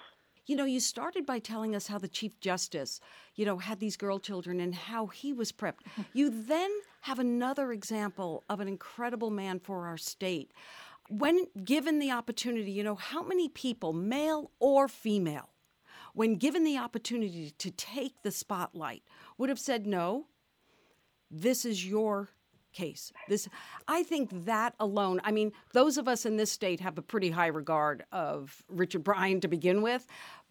You 0.46 0.56
know, 0.56 0.64
you 0.64 0.80
started 0.80 1.24
by 1.26 1.38
telling 1.38 1.76
us 1.76 1.86
how 1.86 1.98
the 1.98 2.08
Chief 2.08 2.40
Justice, 2.40 2.98
you 3.36 3.44
know, 3.44 3.58
had 3.58 3.78
these 3.78 3.96
girl 3.96 4.18
children 4.18 4.58
and 4.58 4.74
how 4.74 5.06
he 5.06 5.32
was 5.32 5.52
prepped. 5.52 5.80
You 6.12 6.28
then 6.30 6.70
have 7.02 7.18
another 7.20 7.70
example 7.72 8.42
of 8.48 8.58
an 8.58 8.66
incredible 8.66 9.30
man 9.30 9.60
for 9.60 9.86
our 9.86 9.96
state. 9.96 10.52
When 11.08 11.46
given 11.64 11.98
the 11.98 12.10
opportunity, 12.10 12.72
you 12.72 12.82
know, 12.82 12.94
how 12.96 13.22
many 13.22 13.48
people, 13.48 13.92
male 13.92 14.50
or 14.58 14.88
female, 14.88 15.50
when 16.14 16.36
given 16.36 16.64
the 16.64 16.78
opportunity 16.78 17.52
to 17.58 17.70
take 17.70 18.22
the 18.22 18.30
spotlight, 18.30 19.02
would 19.38 19.48
have 19.48 19.58
said, 19.58 19.86
no, 19.86 20.26
this 21.30 21.64
is 21.64 21.86
your 21.86 22.30
case. 22.72 23.12
This 23.28 23.48
I 23.88 24.02
think 24.02 24.44
that 24.44 24.74
alone, 24.78 25.20
I 25.24 25.32
mean, 25.32 25.52
those 25.72 25.98
of 25.98 26.08
us 26.08 26.24
in 26.24 26.36
this 26.36 26.52
state 26.52 26.80
have 26.80 26.98
a 26.98 27.02
pretty 27.02 27.30
high 27.30 27.48
regard 27.48 28.04
of 28.12 28.62
Richard 28.68 29.04
Bryan 29.04 29.40
to 29.40 29.48
begin 29.48 29.82
with, 29.82 30.06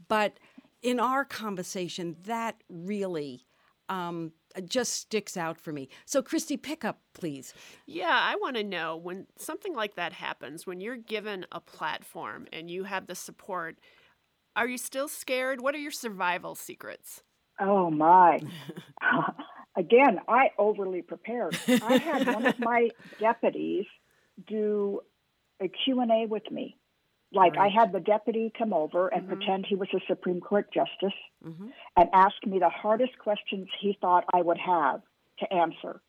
but 0.08 0.40
in 0.82 1.00
our 1.00 1.26
conversation 1.26 2.16
that 2.24 2.56
really 2.70 3.46
um, 3.90 4.32
just 4.66 4.94
sticks 4.94 5.36
out 5.36 5.60
for 5.60 5.72
me. 5.72 5.90
So, 6.06 6.22
Christy, 6.22 6.58
pick 6.58 6.86
up, 6.86 7.00
please. 7.14 7.54
Yeah, 7.86 8.08
I 8.12 8.36
want 8.36 8.56
to 8.56 8.64
know 8.64 8.96
when 8.96 9.28
something 9.38 9.76
like 9.76 9.96
that 9.96 10.14
happens, 10.14 10.66
when 10.66 10.80
you're 10.80 10.98
given 10.98 11.46
a 11.52 11.60
platform 11.60 12.48
and 12.54 12.70
you 12.70 12.84
have 12.84 13.08
the 13.08 13.16
support, 13.16 13.80
are 14.56 14.68
you 14.68 14.78
still 14.78 15.08
scared? 15.08 15.62
What 15.62 15.76
are 15.76 15.80
your 15.80 15.92
survival 15.92 16.56
secrets? 16.56 17.24
Oh, 17.60 17.90
my. 17.90 18.40
Again, 19.78 20.20
I 20.28 20.50
overly 20.58 21.02
prepared. 21.02 21.58
I 21.68 21.98
had 21.98 22.28
one 22.28 22.46
of 22.46 22.60
my 22.60 22.90
deputies 23.20 23.86
do 24.48 25.02
a 25.62 25.70
Q&A 25.70 26.26
with 26.26 26.50
me. 26.52 26.78
Like 27.32 27.56
right. 27.56 27.72
I 27.72 27.80
had 27.80 27.94
the 27.94 28.00
deputy 28.00 28.52
come 28.58 28.74
over 28.74 29.08
and 29.08 29.22
mm-hmm. 29.22 29.36
pretend 29.36 29.66
he 29.68 29.76
was 29.76 29.88
a 29.94 30.00
Supreme 30.08 30.42
Court 30.42 30.68
justice 30.74 31.18
mm-hmm. 31.46 31.68
and 31.96 32.10
ask 32.12 32.36
me 32.46 32.60
the 32.60 32.70
hardest 32.70 33.18
questions 33.20 33.68
he 33.80 33.98
thought 34.02 34.26
I 34.34 34.42
would 34.42 34.58
have 34.58 35.02
to 35.40 35.54
answer. 35.54 36.02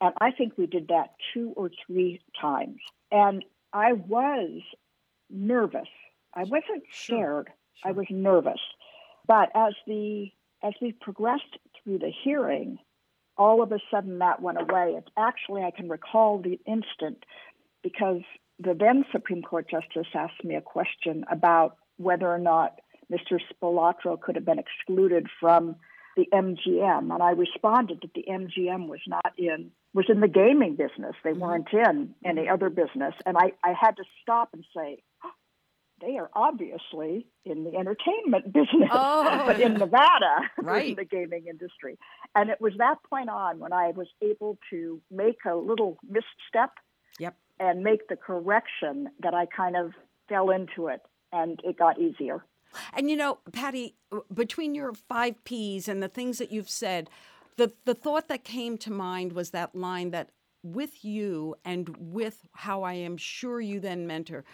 And 0.00 0.14
I 0.20 0.30
think 0.30 0.56
we 0.56 0.66
did 0.66 0.88
that 0.88 1.14
two 1.34 1.52
or 1.56 1.70
three 1.86 2.20
times. 2.40 2.78
And 3.10 3.44
I 3.72 3.92
was 3.92 4.60
nervous. 5.28 5.88
I 6.34 6.44
wasn't 6.44 6.84
scared. 6.92 7.48
Sure. 7.48 7.54
Sure. 7.82 7.90
I 7.90 7.92
was 7.92 8.06
nervous. 8.10 8.60
But 9.26 9.50
as 9.54 9.74
the 9.86 10.30
as 10.62 10.72
we 10.82 10.92
progressed 10.92 11.58
through 11.84 11.98
the 11.98 12.12
hearing, 12.24 12.78
all 13.36 13.62
of 13.62 13.70
a 13.70 13.78
sudden 13.90 14.18
that 14.18 14.42
went 14.42 14.60
away. 14.60 14.94
It, 14.96 15.04
actually, 15.16 15.62
I 15.62 15.70
can 15.70 15.88
recall 15.88 16.38
the 16.38 16.58
instant 16.66 17.24
because 17.82 18.22
the 18.58 18.74
then 18.74 19.04
Supreme 19.12 19.42
Court 19.42 19.70
Justice 19.70 20.08
asked 20.14 20.42
me 20.42 20.56
a 20.56 20.60
question 20.60 21.24
about 21.30 21.76
whether 21.96 22.26
or 22.28 22.38
not 22.38 22.80
Mr. 23.10 23.38
Spilotro 23.52 24.20
could 24.20 24.34
have 24.34 24.44
been 24.44 24.58
excluded 24.58 25.28
from 25.40 25.76
the 26.16 26.26
MGM, 26.32 27.14
and 27.14 27.22
I 27.22 27.30
responded 27.30 28.00
that 28.02 28.12
the 28.14 28.24
MGM 28.28 28.88
was 28.88 29.00
not 29.06 29.32
in 29.38 29.70
was 29.94 30.06
in 30.08 30.20
the 30.20 30.28
gaming 30.28 30.76
business. 30.76 31.14
They 31.24 31.30
mm-hmm. 31.30 31.40
weren't 31.40 31.72
in 31.72 32.14
any 32.24 32.48
other 32.48 32.68
business, 32.68 33.14
and 33.24 33.36
I, 33.38 33.52
I 33.64 33.72
had 33.72 33.96
to 33.96 34.04
stop 34.20 34.50
and 34.52 34.64
say, 34.76 35.02
they 36.00 36.16
are 36.16 36.30
obviously 36.34 37.26
in 37.44 37.64
the 37.64 37.76
entertainment 37.76 38.46
business, 38.52 38.88
oh. 38.92 39.44
but 39.46 39.60
in 39.60 39.74
Nevada, 39.74 40.42
right. 40.58 40.90
in 40.90 40.96
the 40.96 41.04
gaming 41.04 41.46
industry. 41.48 41.98
And 42.34 42.50
it 42.50 42.60
was 42.60 42.72
that 42.78 42.96
point 43.08 43.28
on 43.28 43.58
when 43.58 43.72
I 43.72 43.90
was 43.90 44.08
able 44.22 44.58
to 44.70 45.00
make 45.10 45.38
a 45.46 45.54
little 45.54 45.98
misstep. 46.08 46.72
Yep 47.18 47.34
and 47.60 47.82
make 47.82 48.08
the 48.08 48.16
correction 48.16 49.08
that 49.20 49.34
I 49.34 49.46
kind 49.46 49.76
of 49.76 49.92
fell 50.28 50.50
into 50.50 50.88
it 50.88 51.00
and 51.32 51.60
it 51.64 51.78
got 51.78 51.98
easier. 51.98 52.44
And 52.92 53.10
you 53.10 53.16
know, 53.16 53.38
Patty, 53.52 53.94
between 54.32 54.74
your 54.74 54.92
five 54.92 55.42
P's 55.44 55.88
and 55.88 56.02
the 56.02 56.08
things 56.08 56.38
that 56.38 56.52
you've 56.52 56.68
said, 56.68 57.08
the, 57.56 57.72
the 57.84 57.94
thought 57.94 58.28
that 58.28 58.44
came 58.44 58.78
to 58.78 58.92
mind 58.92 59.32
was 59.32 59.50
that 59.50 59.74
line 59.74 60.10
that 60.10 60.30
with 60.62 61.04
you 61.04 61.54
and 61.64 61.96
with 61.98 62.46
how 62.52 62.82
I 62.82 62.94
am 62.94 63.16
sure 63.16 63.60
you 63.60 63.80
then 63.80 64.06
mentor, 64.06 64.44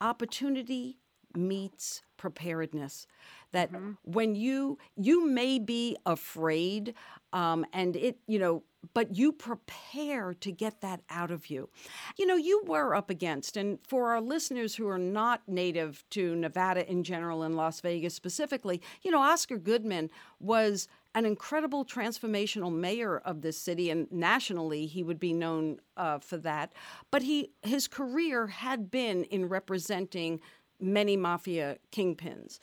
opportunity 0.00 0.98
meets 1.36 2.02
preparedness 2.16 3.06
that 3.52 3.72
mm-hmm. 3.72 3.92
when 4.04 4.34
you 4.34 4.78
you 4.96 5.26
may 5.26 5.58
be 5.58 5.96
afraid 6.04 6.94
um, 7.32 7.64
and 7.72 7.96
it 7.96 8.18
you 8.26 8.38
know 8.38 8.62
but 8.94 9.16
you 9.16 9.32
prepare 9.32 10.34
to 10.34 10.50
get 10.50 10.80
that 10.80 11.00
out 11.10 11.30
of 11.30 11.50
you. 11.50 11.68
You 12.16 12.26
know, 12.26 12.36
you 12.36 12.62
were 12.66 12.94
up 12.94 13.10
against, 13.10 13.56
and 13.56 13.78
for 13.86 14.08
our 14.08 14.20
listeners 14.20 14.74
who 14.74 14.88
are 14.88 14.98
not 14.98 15.42
native 15.46 16.02
to 16.10 16.34
Nevada 16.34 16.90
in 16.90 17.04
general 17.04 17.42
and 17.42 17.56
Las 17.56 17.80
Vegas 17.80 18.14
specifically, 18.14 18.80
you 19.02 19.10
know, 19.10 19.20
Oscar 19.20 19.58
Goodman 19.58 20.10
was 20.38 20.88
an 21.14 21.24
incredible 21.24 21.84
transformational 21.84 22.72
mayor 22.72 23.18
of 23.18 23.42
this 23.42 23.58
city, 23.58 23.90
and 23.90 24.10
nationally 24.12 24.86
he 24.86 25.02
would 25.02 25.18
be 25.18 25.32
known 25.32 25.80
uh, 25.96 26.18
for 26.18 26.36
that. 26.38 26.72
But 27.10 27.22
he 27.22 27.50
his 27.62 27.88
career 27.88 28.48
had 28.48 28.90
been 28.90 29.24
in 29.24 29.48
representing 29.48 30.40
many 30.80 31.16
mafia 31.16 31.78
kingpins. 31.92 32.58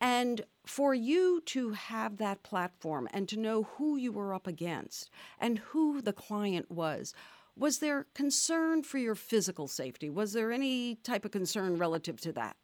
And 0.00 0.42
for 0.66 0.94
you 0.94 1.40
to 1.46 1.70
have 1.70 2.18
that 2.18 2.42
platform 2.42 3.08
and 3.12 3.28
to 3.28 3.38
know 3.38 3.62
who 3.62 3.96
you 3.96 4.12
were 4.12 4.34
up 4.34 4.46
against 4.46 5.10
and 5.38 5.58
who 5.58 6.02
the 6.02 6.12
client 6.12 6.70
was, 6.70 7.14
was 7.56 7.78
there 7.78 8.06
concern 8.14 8.82
for 8.82 8.98
your 8.98 9.14
physical 9.14 9.68
safety? 9.68 10.10
Was 10.10 10.32
there 10.32 10.52
any 10.52 10.96
type 10.96 11.24
of 11.24 11.30
concern 11.30 11.78
relative 11.78 12.20
to 12.22 12.32
that? 12.32 12.56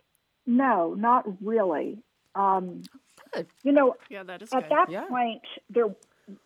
No, 0.46 0.94
not 0.94 1.24
really. 1.40 2.02
Um, 2.34 2.82
good. 3.32 3.46
You 3.62 3.72
know, 3.72 3.96
yeah, 4.08 4.22
that 4.22 4.42
is 4.42 4.52
at 4.52 4.62
good. 4.62 4.70
that 4.70 4.90
yeah. 4.90 5.04
point, 5.04 5.42
there, 5.68 5.94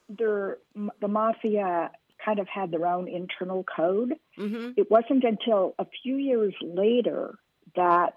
there, 0.09 0.59
the 1.01 1.09
mafia 1.09 1.91
kind 2.25 2.39
of 2.39 2.49
had 2.49 2.71
their 2.71 2.87
own 2.87 3.09
internal 3.09 3.65
code. 3.65 4.15
Mm-hmm. 4.39 4.73
It 4.77 4.91
wasn't 4.91 5.25
until 5.25 5.75
a 5.79 5.87
few 6.03 6.17
years 6.17 6.55
later 6.63 7.39
that 7.77 8.15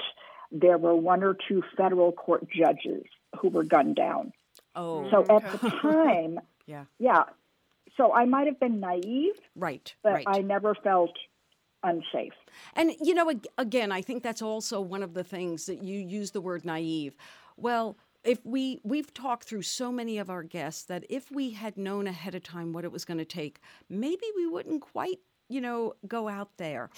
there 0.51 0.77
were 0.77 0.95
one 0.95 1.23
or 1.23 1.35
two 1.47 1.63
federal 1.75 2.11
court 2.11 2.47
judges 2.49 3.03
who 3.39 3.49
were 3.49 3.63
gunned 3.63 3.95
down. 3.95 4.31
Oh. 4.75 5.09
So 5.09 5.21
at 5.35 5.61
the 5.61 5.69
time, 5.81 6.39
yeah. 6.65 6.85
Yeah. 6.99 7.23
So 7.97 8.13
I 8.13 8.25
might 8.25 8.45
have 8.47 8.59
been 8.59 8.79
naive. 8.79 9.33
Right. 9.55 9.93
But 10.03 10.13
right. 10.13 10.25
I 10.27 10.39
never 10.39 10.75
felt 10.75 11.11
unsafe. 11.83 12.33
And 12.75 12.91
you 13.01 13.13
know 13.13 13.31
again, 13.57 13.91
I 13.91 14.01
think 14.01 14.23
that's 14.23 14.41
also 14.41 14.81
one 14.81 15.03
of 15.03 15.13
the 15.13 15.23
things 15.23 15.65
that 15.65 15.83
you 15.83 15.99
use 15.99 16.31
the 16.31 16.41
word 16.41 16.65
naive. 16.65 17.15
Well, 17.55 17.97
if 18.27 18.45
we 18.45 18.81
we've 18.83 19.13
talked 19.13 19.45
through 19.45 19.61
so 19.61 19.91
many 19.91 20.17
of 20.17 20.29
our 20.29 20.43
guests 20.43 20.83
that 20.83 21.05
if 21.09 21.31
we 21.31 21.51
had 21.51 21.77
known 21.77 22.07
ahead 22.07 22.35
of 22.35 22.43
time 22.43 22.73
what 22.73 22.83
it 22.83 22.91
was 22.91 23.05
going 23.05 23.17
to 23.17 23.25
take, 23.25 23.61
maybe 23.89 24.25
we 24.35 24.45
wouldn't 24.45 24.81
quite, 24.81 25.19
you 25.47 25.61
know, 25.61 25.93
go 26.07 26.27
out 26.27 26.49
there. 26.57 26.89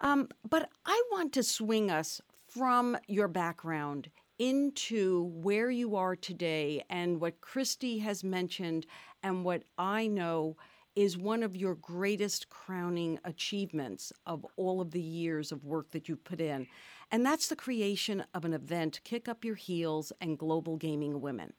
Um, 0.00 0.28
but 0.48 0.70
I 0.86 1.02
want 1.10 1.32
to 1.34 1.42
swing 1.42 1.90
us 1.90 2.20
from 2.46 2.96
your 3.08 3.26
background 3.28 4.08
into 4.38 5.24
where 5.34 5.68
you 5.68 5.96
are 5.96 6.14
today 6.14 6.84
and 6.88 7.20
what 7.20 7.40
Christy 7.40 7.98
has 7.98 8.22
mentioned 8.22 8.86
and 9.24 9.44
what 9.44 9.64
I 9.76 10.06
know 10.06 10.56
is 10.94 11.18
one 11.18 11.42
of 11.42 11.56
your 11.56 11.74
greatest 11.76 12.48
crowning 12.50 13.18
achievements 13.24 14.12
of 14.26 14.46
all 14.56 14.80
of 14.80 14.92
the 14.92 15.00
years 15.00 15.50
of 15.50 15.64
work 15.64 15.90
that 15.90 16.08
you've 16.08 16.24
put 16.24 16.40
in. 16.40 16.66
And 17.10 17.24
that's 17.24 17.48
the 17.48 17.56
creation 17.56 18.24
of 18.34 18.44
an 18.44 18.52
event, 18.52 19.00
Kick 19.04 19.28
Up 19.28 19.44
Your 19.44 19.54
Heels 19.54 20.12
and 20.20 20.38
Global 20.38 20.76
Gaming 20.76 21.20
Women. 21.20 21.54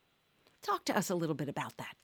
Talk 0.62 0.86
to 0.86 0.98
us 0.98 1.10
a 1.10 1.16
little 1.16 1.36
bit 1.36 1.50
about 1.50 1.78
that. 1.78 1.96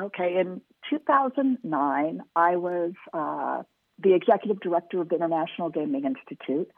Okay, 0.00 0.38
in 0.38 0.60
2009, 0.88 2.22
I 2.36 2.56
was 2.56 2.92
uh, 3.12 3.62
the 3.98 4.14
executive 4.14 4.60
director 4.60 5.00
of 5.00 5.08
the 5.08 5.16
International 5.16 5.68
Gaming 5.68 6.04
Institute. 6.04 6.70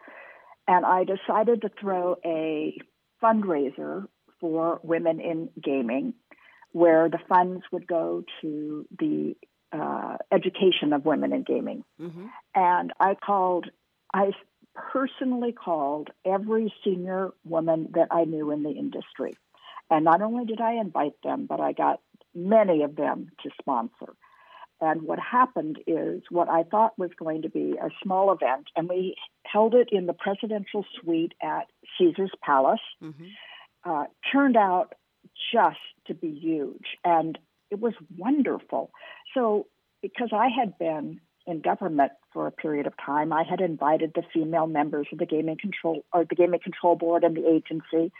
And 0.66 0.87
I 0.87 1.04
decided 1.04 1.62
to 1.62 1.71
throw 1.81 2.16
a 2.25 2.78
fundraiser 3.23 4.07
for 4.40 4.81
women 4.83 5.21
in 5.21 5.50
gaming, 5.62 6.14
where 6.73 7.09
the 7.09 7.19
funds 7.28 7.62
would 7.71 7.87
go 7.87 8.25
to 8.40 8.87
the 8.99 9.37
uh, 9.73 10.16
education 10.33 10.93
of 10.93 11.04
women 11.04 11.33
in 11.33 11.43
gaming. 11.43 11.85
Mm-hmm. 12.00 12.26
And 12.54 12.93
I 12.99 13.14
called, 13.14 13.66
I 14.12 14.31
personally 14.75 15.52
called 15.52 16.11
every 16.25 16.73
senior 16.85 17.31
woman 17.45 17.88
that 17.95 18.09
I 18.11 18.25
knew 18.25 18.50
in 18.50 18.62
the 18.62 18.71
industry. 18.71 19.37
And 19.90 20.04
not 20.04 20.23
only 20.23 20.45
did 20.45 20.61
I 20.61 20.75
invite 20.75 21.14
them, 21.23 21.47
but 21.47 21.61
I 21.61 21.73
got 21.73 22.00
many 22.35 22.83
of 22.83 22.97
them 22.97 23.31
to 23.43 23.50
sponsor. 23.61 24.14
And 24.81 25.02
what 25.02 25.19
happened 25.19 25.78
is 25.87 26.23
what 26.31 26.49
I 26.49 26.64
thought 26.64 26.99
was 26.99 27.11
going 27.19 27.43
to 27.43 27.49
be 27.49 27.76
a 27.81 27.90
small 28.02 28.33
event, 28.33 28.69
and 28.76 28.88
we 28.88 29.14
held 29.47 29.75
it 29.75 29.88
in 29.93 30.07
the 30.07 30.12
presidential 30.12 30.85
suite 31.00 31.33
at 31.40 31.69
Caesar's 31.97 32.33
Palace, 32.43 32.81
mm-hmm. 33.02 33.25
uh, 33.85 34.04
turned 34.33 34.57
out 34.57 34.95
just 35.52 35.78
to 36.07 36.14
be 36.14 36.33
huge. 36.33 36.99
And 37.04 37.38
it 37.71 37.81
was 37.81 37.95
wonderful. 38.16 38.90
So, 39.33 39.69
because 40.02 40.31
I 40.33 40.49
had 40.49 40.76
been 40.76 41.21
in 41.47 41.61
government 41.61 42.13
for 42.33 42.47
a 42.47 42.53
period 42.53 42.87
of 42.87 42.95
time, 43.05 43.33
I 43.33 43.43
had 43.43 43.61
invited 43.61 44.13
the 44.15 44.23
female 44.33 44.67
members 44.67 45.07
of 45.13 45.19
the 45.19 45.27
gaming 45.27 45.59
control 45.59 46.05
or 46.13 46.25
the 46.25 46.35
gaming 46.35 46.61
control 46.61 46.97
board 46.97 47.25
and 47.25 47.37
the 47.37 47.47
agency, 47.49 48.13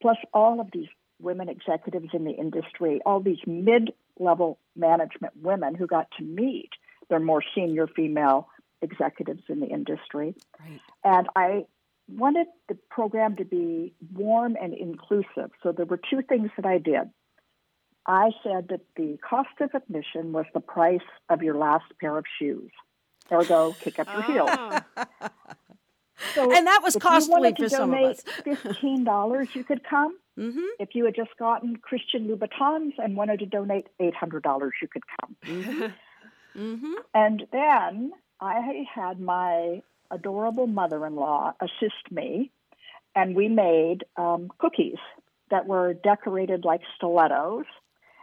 plus 0.00 0.16
all 0.32 0.60
of 0.60 0.68
these 0.72 0.88
women 1.20 1.48
executives 1.48 2.08
in 2.12 2.24
the 2.24 2.32
industry, 2.32 3.00
all 3.04 3.20
these 3.20 3.38
mid 3.46 3.92
level 4.18 4.58
management 4.76 5.34
women 5.40 5.74
who 5.74 5.86
got 5.86 6.08
to 6.18 6.24
meet 6.24 6.70
their 7.08 7.20
more 7.20 7.42
senior 7.54 7.86
female 7.86 8.48
executives 8.80 9.42
in 9.48 9.60
the 9.60 9.66
industry. 9.66 10.34
Right. 10.60 10.80
And 11.04 11.28
I 11.36 11.66
wanted 12.08 12.46
the 12.68 12.76
program 12.90 13.36
to 13.36 13.44
be 13.44 13.94
warm 14.12 14.56
and 14.60 14.74
inclusive. 14.74 15.50
So 15.62 15.72
there 15.72 15.86
were 15.86 16.00
two 16.10 16.22
things 16.22 16.50
that 16.56 16.66
I 16.66 16.78
did. 16.78 17.10
I 18.06 18.30
said 18.42 18.68
that 18.68 18.80
the 18.96 19.18
cost 19.18 19.60
of 19.60 19.70
admission 19.74 20.32
was 20.32 20.46
the 20.54 20.60
price 20.60 21.00
of 21.28 21.42
your 21.42 21.54
last 21.54 21.84
pair 22.00 22.16
of 22.18 22.24
shoes. 22.38 22.70
Ergo, 23.30 23.72
kick 23.80 23.98
up 23.98 24.08
your 24.12 24.22
heels. 24.22 24.48
Ah. 24.50 24.84
So 26.34 26.52
and 26.54 26.66
that 26.66 26.80
was 26.82 26.96
costly 26.96 27.52
for 27.56 27.68
some 27.68 27.92
of 27.94 28.00
us. 28.00 28.22
Fifteen 28.44 29.04
dollars, 29.04 29.48
you 29.54 29.64
could 29.64 29.82
come. 29.82 30.16
Mm-hmm. 30.38 30.64
If 30.78 30.94
you 30.94 31.04
had 31.04 31.14
just 31.14 31.36
gotten 31.38 31.76
Christian 31.76 32.28
Louboutins 32.28 32.92
and 32.98 33.16
wanted 33.16 33.40
to 33.40 33.46
donate 33.46 33.88
$800, 34.00 34.70
you 34.80 34.88
could 34.88 35.02
come. 35.20 35.36
Mm-hmm. 36.56 36.94
And 37.14 37.42
then 37.52 38.12
I 38.40 38.84
had 38.94 39.20
my 39.20 39.82
adorable 40.10 40.66
mother 40.66 41.06
in 41.06 41.16
law 41.16 41.54
assist 41.60 42.10
me, 42.10 42.50
and 43.14 43.34
we 43.34 43.48
made 43.48 44.04
um, 44.16 44.50
cookies 44.58 44.98
that 45.50 45.66
were 45.66 45.94
decorated 45.94 46.64
like 46.64 46.80
stilettos. 46.96 47.64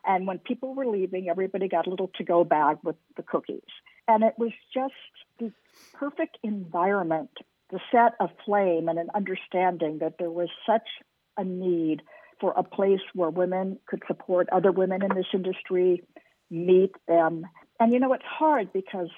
And 0.10 0.26
when 0.26 0.40
people 0.40 0.74
were 0.74 0.88
leaving, 0.88 1.30
everybody 1.30 1.68
got 1.68 1.86
a 1.86 1.92
little 1.92 2.10
to 2.16 2.24
go 2.24 2.44
bag 2.44 2.78
with 2.84 2.96
the 3.16 3.22
cookies. 3.22 3.62
And 4.08 4.24
it 4.24 4.34
was 4.40 4.50
just 4.74 4.96
the 5.38 5.52
perfect 5.94 6.40
environment 6.42 7.30
to 7.70 7.78
set 7.92 8.14
a 8.20 8.28
flame 8.44 8.90
and 8.90 8.98
an 8.98 9.10
understanding 9.14 10.00
that 10.00 10.16
there 10.18 10.32
was 10.32 10.50
such 10.66 10.88
a 11.38 11.44
need 11.44 12.02
for 12.42 12.54
a 12.58 12.64
place 12.64 13.02
where 13.14 13.30
women 13.30 13.78
could 13.86 14.02
support 14.08 14.50
other 14.52 14.72
women 14.72 15.04
in 15.04 15.14
this 15.14 15.28
industry, 15.32 16.02
meet 16.50 16.96
them. 17.08 17.46
And 17.80 17.94
you 17.94 18.00
know, 18.00 18.14
it's 18.14 18.24
hard 18.26 18.74
because 18.74 19.10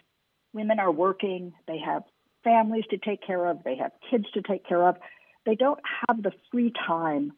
women 0.51 0.77
are 0.77 0.91
working, 0.91 1.53
they 1.69 1.79
have 1.79 2.03
families 2.43 2.83
to 2.89 2.97
take 2.97 3.25
care 3.25 3.45
of, 3.45 3.63
they 3.63 3.77
have 3.77 3.93
kids 4.09 4.25
to 4.33 4.41
take 4.41 4.67
care 4.67 4.85
of. 4.85 4.97
They 5.45 5.55
don't 5.55 5.79
have 6.05 6.21
the 6.21 6.33
free 6.51 6.73
time 6.85 7.31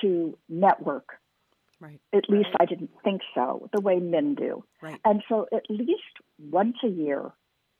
to 0.00 0.36
network. 0.48 1.10
Right. 1.80 2.00
At 2.12 2.28
least 2.28 2.48
I 2.58 2.64
didn't 2.64 2.90
think 3.04 3.20
so, 3.34 3.68
the 3.72 3.80
way 3.80 3.96
men 3.96 4.34
do. 4.34 4.64
Right. 4.82 5.00
And 5.04 5.22
so 5.28 5.46
at 5.52 5.64
least 5.68 6.02
once 6.38 6.76
a 6.84 6.88
year, 6.88 7.30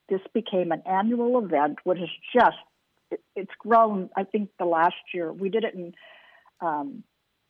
this 0.08 0.20
became 0.32 0.72
an 0.72 0.82
annual 0.86 1.38
event, 1.44 1.78
which 1.84 1.98
is 1.98 2.10
just, 2.32 2.56
it, 3.10 3.20
it's 3.34 3.50
grown. 3.58 4.08
I 4.16 4.24
think 4.24 4.50
the 4.58 4.64
last 4.64 4.94
year, 5.12 5.32
we 5.32 5.48
did 5.48 5.64
it 5.64 5.74
in 5.74 5.94
um, 6.60 7.02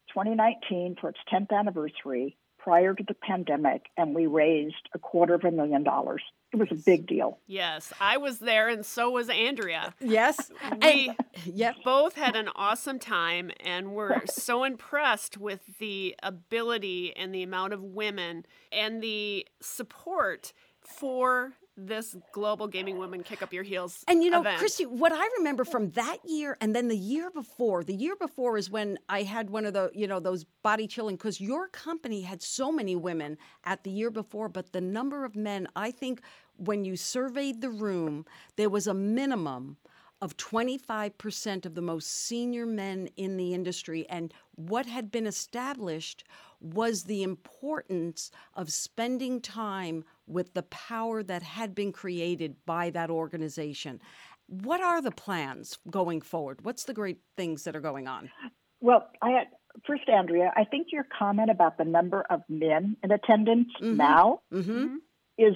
2019 0.08 0.96
for 1.00 1.10
its 1.10 1.18
10th 1.32 1.52
anniversary 1.56 2.36
prior 2.58 2.94
to 2.94 3.02
the 3.02 3.14
pandemic, 3.14 3.86
and 3.96 4.14
we 4.14 4.26
raised 4.26 4.88
a 4.94 4.98
quarter 4.98 5.34
of 5.34 5.44
a 5.44 5.50
million 5.50 5.82
dollars. 5.84 6.22
It 6.52 6.56
was 6.56 6.68
a 6.70 6.74
big 6.76 7.06
deal. 7.06 7.38
Yes, 7.46 7.92
I 8.00 8.16
was 8.16 8.38
there, 8.38 8.68
and 8.68 8.84
so 8.84 9.10
was 9.10 9.28
Andrea. 9.28 9.94
Yes. 10.00 10.50
We 10.82 11.12
Yep. 11.44 11.76
both 11.84 12.14
had 12.14 12.36
an 12.36 12.48
awesome 12.56 12.98
time 12.98 13.50
and 13.60 13.92
were 13.92 14.22
so 14.26 14.64
impressed 14.64 15.36
with 15.38 15.78
the 15.78 16.14
ability 16.22 17.14
and 17.16 17.34
the 17.34 17.42
amount 17.42 17.72
of 17.74 17.82
women 17.82 18.44
and 18.72 19.02
the 19.02 19.46
support 19.60 20.52
for 20.80 21.52
this 21.78 22.16
global 22.32 22.66
gaming 22.66 22.98
women 22.98 23.22
kick 23.22 23.40
up 23.42 23.52
your 23.52 23.62
heels 23.62 24.04
And 24.08 24.22
you 24.22 24.30
know, 24.30 24.40
event. 24.40 24.58
Christy, 24.58 24.84
what 24.84 25.12
I 25.12 25.28
remember 25.38 25.64
from 25.64 25.90
that 25.92 26.18
year 26.24 26.56
and 26.60 26.74
then 26.74 26.88
the 26.88 26.96
year 26.96 27.30
before, 27.30 27.84
the 27.84 27.94
year 27.94 28.16
before 28.16 28.58
is 28.58 28.68
when 28.68 28.98
I 29.08 29.22
had 29.22 29.50
one 29.50 29.64
of 29.64 29.74
the, 29.74 29.90
you 29.94 30.06
know, 30.06 30.18
those 30.18 30.44
body 30.62 30.86
chilling 30.88 31.16
because 31.16 31.40
your 31.40 31.68
company 31.68 32.22
had 32.22 32.42
so 32.42 32.72
many 32.72 32.96
women 32.96 33.38
at 33.64 33.84
the 33.84 33.90
year 33.90 34.10
before, 34.10 34.48
but 34.48 34.72
the 34.72 34.80
number 34.80 35.24
of 35.24 35.36
men, 35.36 35.68
I 35.76 35.92
think 35.92 36.20
when 36.56 36.84
you 36.84 36.96
surveyed 36.96 37.60
the 37.60 37.70
room, 37.70 38.26
there 38.56 38.68
was 38.68 38.86
a 38.86 38.94
minimum 38.94 39.76
of 40.20 40.36
25% 40.36 41.64
of 41.64 41.74
the 41.76 41.82
most 41.82 42.10
senior 42.10 42.66
men 42.66 43.08
in 43.16 43.36
the 43.36 43.54
industry. 43.54 44.04
And 44.08 44.34
what 44.56 44.86
had 44.86 45.12
been 45.12 45.26
established 45.26 46.24
was 46.60 47.04
the 47.04 47.22
importance 47.22 48.32
of 48.54 48.72
spending 48.72 49.40
time 49.40 50.04
with 50.28 50.54
the 50.54 50.62
power 50.64 51.22
that 51.22 51.42
had 51.42 51.74
been 51.74 51.92
created 51.92 52.56
by 52.66 52.90
that 52.90 53.10
organization. 53.10 54.00
What 54.46 54.80
are 54.80 55.02
the 55.02 55.10
plans 55.10 55.78
going 55.90 56.20
forward? 56.22 56.60
What's 56.64 56.84
the 56.84 56.94
great 56.94 57.18
things 57.36 57.64
that 57.64 57.76
are 57.76 57.80
going 57.80 58.06
on? 58.08 58.30
Well, 58.80 59.08
I 59.20 59.30
had, 59.30 59.46
first, 59.86 60.08
Andrea, 60.08 60.52
I 60.56 60.64
think 60.64 60.88
your 60.92 61.06
comment 61.18 61.50
about 61.50 61.76
the 61.78 61.84
number 61.84 62.24
of 62.30 62.42
men 62.48 62.96
in 63.02 63.10
attendance 63.10 63.68
now 63.80 64.40
Mm-hmm. 64.52 64.96
is 65.36 65.54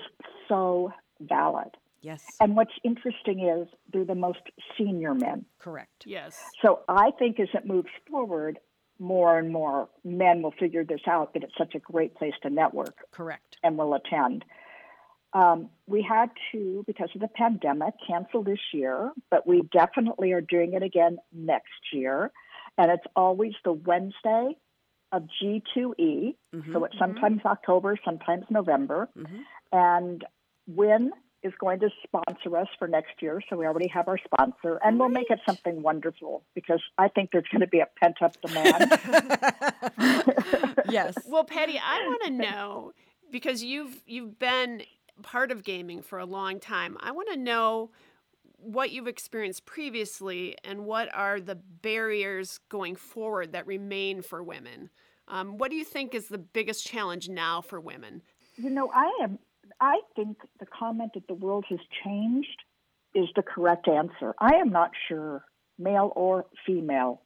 so 0.49 0.93
valid. 1.21 1.71
Yes, 2.01 2.25
And 2.41 2.57
what's 2.57 2.73
interesting 2.83 3.47
is 3.49 3.69
they're 3.93 4.05
the 4.05 4.17
most 4.17 4.41
senior 4.77 5.15
men. 5.15 5.45
correct. 5.61 6.05
yes. 6.05 6.37
So 6.61 6.81
I 6.89 7.13
think 7.17 7.39
as 7.39 7.47
it 7.55 7.65
moves 7.65 7.91
forward, 8.11 8.59
more 8.99 9.39
and 9.39 9.53
more 9.53 9.89
men 10.05 10.43
will 10.43 10.51
figure 10.59 10.85
this 10.85 11.01
out 11.09 11.33
that 11.35 11.45
it's 11.45 11.57
such 11.57 11.75
a 11.77 11.79
great 11.79 12.15
place 12.17 12.35
to 12.43 12.51
network 12.51 12.97
Correct. 13.13 13.57
and 13.63 13.79
will 13.79 13.95
attend. 13.95 14.45
Um, 15.35 15.71
we 15.87 16.03
had 16.03 16.31
to, 16.53 16.85
because 16.87 17.09
of 17.15 17.21
the 17.21 17.29
pandemic, 17.29 17.95
cancel 18.07 18.43
this 18.43 18.59
year, 18.73 19.13
but 19.31 19.47
we 19.47 19.63
definitely 19.73 20.33
are 20.33 20.41
doing 20.43 20.75
it 20.75 20.83
again 20.83 21.19
next 21.33 21.93
year. 21.93 22.31
And 22.77 22.91
it's 22.91 23.07
always 23.17 23.53
the 23.65 23.73
Wednesday 23.73 24.57
of 25.11 25.29
G2E. 25.43 26.35
Mm-hmm. 26.55 26.73
So 26.73 26.85
it's 26.85 26.99
sometimes 26.99 27.39
mm-hmm. 27.39 27.49
October, 27.49 27.99
sometimes 28.05 28.45
November. 28.51 29.09
Mm-hmm. 29.17 29.39
And 29.73 30.25
Wynn 30.67 31.13
is 31.43 31.53
going 31.59 31.81
to 31.81 31.89
sponsor 32.05 32.57
us 32.57 32.69
for 32.79 32.87
next 32.87 33.21
year. 33.21 33.43
So 33.49 33.57
we 33.57 33.67
already 33.67 33.89
have 33.89 34.09
our 34.09 34.19
sponsor. 34.19 34.79
And 34.85 34.99
we'll 34.99 35.09
make 35.09 35.31
it 35.31 35.41
something 35.47 35.83
wonderful 35.83 36.45
because 36.55 36.81
I 36.99 37.09
think 37.09 37.31
there's 37.33 37.49
going 37.51 37.63
to 37.63 37.67
be 37.67 37.81
a 37.81 37.89
pent 38.01 38.23
up 38.23 38.37
demand. 38.41 38.99
Yes. 40.93 41.15
Well, 41.27 41.45
Patty, 41.45 41.79
I 41.79 42.07
want 42.07 42.23
to 42.25 42.31
know 42.31 42.93
because 43.31 43.65
you've 43.65 44.03
you've 44.07 44.39
been 44.39 44.83
part 45.23 45.51
of 45.51 45.63
gaming 45.65 46.03
for 46.03 46.19
a 46.19 46.25
long 46.25 46.59
time. 46.61 46.97
I 47.01 47.11
want 47.13 47.29
to 47.33 47.37
know 47.39 47.91
what 48.57 48.93
you've 48.93 49.09
experienced 49.09 49.67
previously 49.67 50.57
and 50.65 50.85
what 50.85 51.13
are 51.15 51.41
the 51.41 51.57
barriers 51.57 52.61
going 52.69 52.95
forward 52.97 53.53
that 53.53 53.67
remain 53.67 54.23
for 54.23 54.43
women. 54.43 54.89
Um, 55.29 55.59
what 55.59 55.71
do 55.71 55.77
you 55.77 55.85
think 55.85 56.15
is 56.15 56.29
the 56.29 56.39
biggest 56.39 56.87
challenge 56.87 57.29
now 57.29 57.61
for 57.61 57.81
women? 57.81 58.23
You 58.57 58.71
know, 58.71 58.91
I 58.95 59.11
am. 59.23 59.39
I 59.81 60.01
think 60.15 60.39
the 60.61 60.67
comment 60.67 61.13
that 61.15 61.27
the 61.27 61.35
world 61.35 61.65
has 61.71 61.79
changed 62.05 62.63
is 63.15 63.29
the 63.35 63.43
correct 63.43 63.89
answer. 63.89 64.35
I 64.39 64.55
am 64.57 64.71
not 64.71 64.91
sure, 65.09 65.45
male 65.79 66.13
or 66.15 66.47
female, 66.67 67.23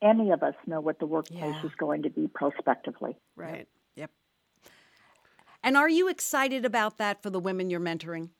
any 0.00 0.30
of 0.30 0.42
us 0.42 0.54
know 0.66 0.80
what 0.80 0.98
the 1.00 1.06
workplace 1.06 1.42
Yeah. 1.42 1.66
is 1.66 1.72
going 1.76 2.02
to 2.02 2.10
be 2.10 2.28
prospectively. 2.28 3.16
Right. 3.36 3.66
And 5.62 5.76
are 5.76 5.88
you 5.88 6.08
excited 6.08 6.64
about 6.64 6.98
that 6.98 7.22
for 7.22 7.30
the 7.30 7.40
women 7.40 7.70
you're 7.70 7.80
mentoring? 7.80 8.30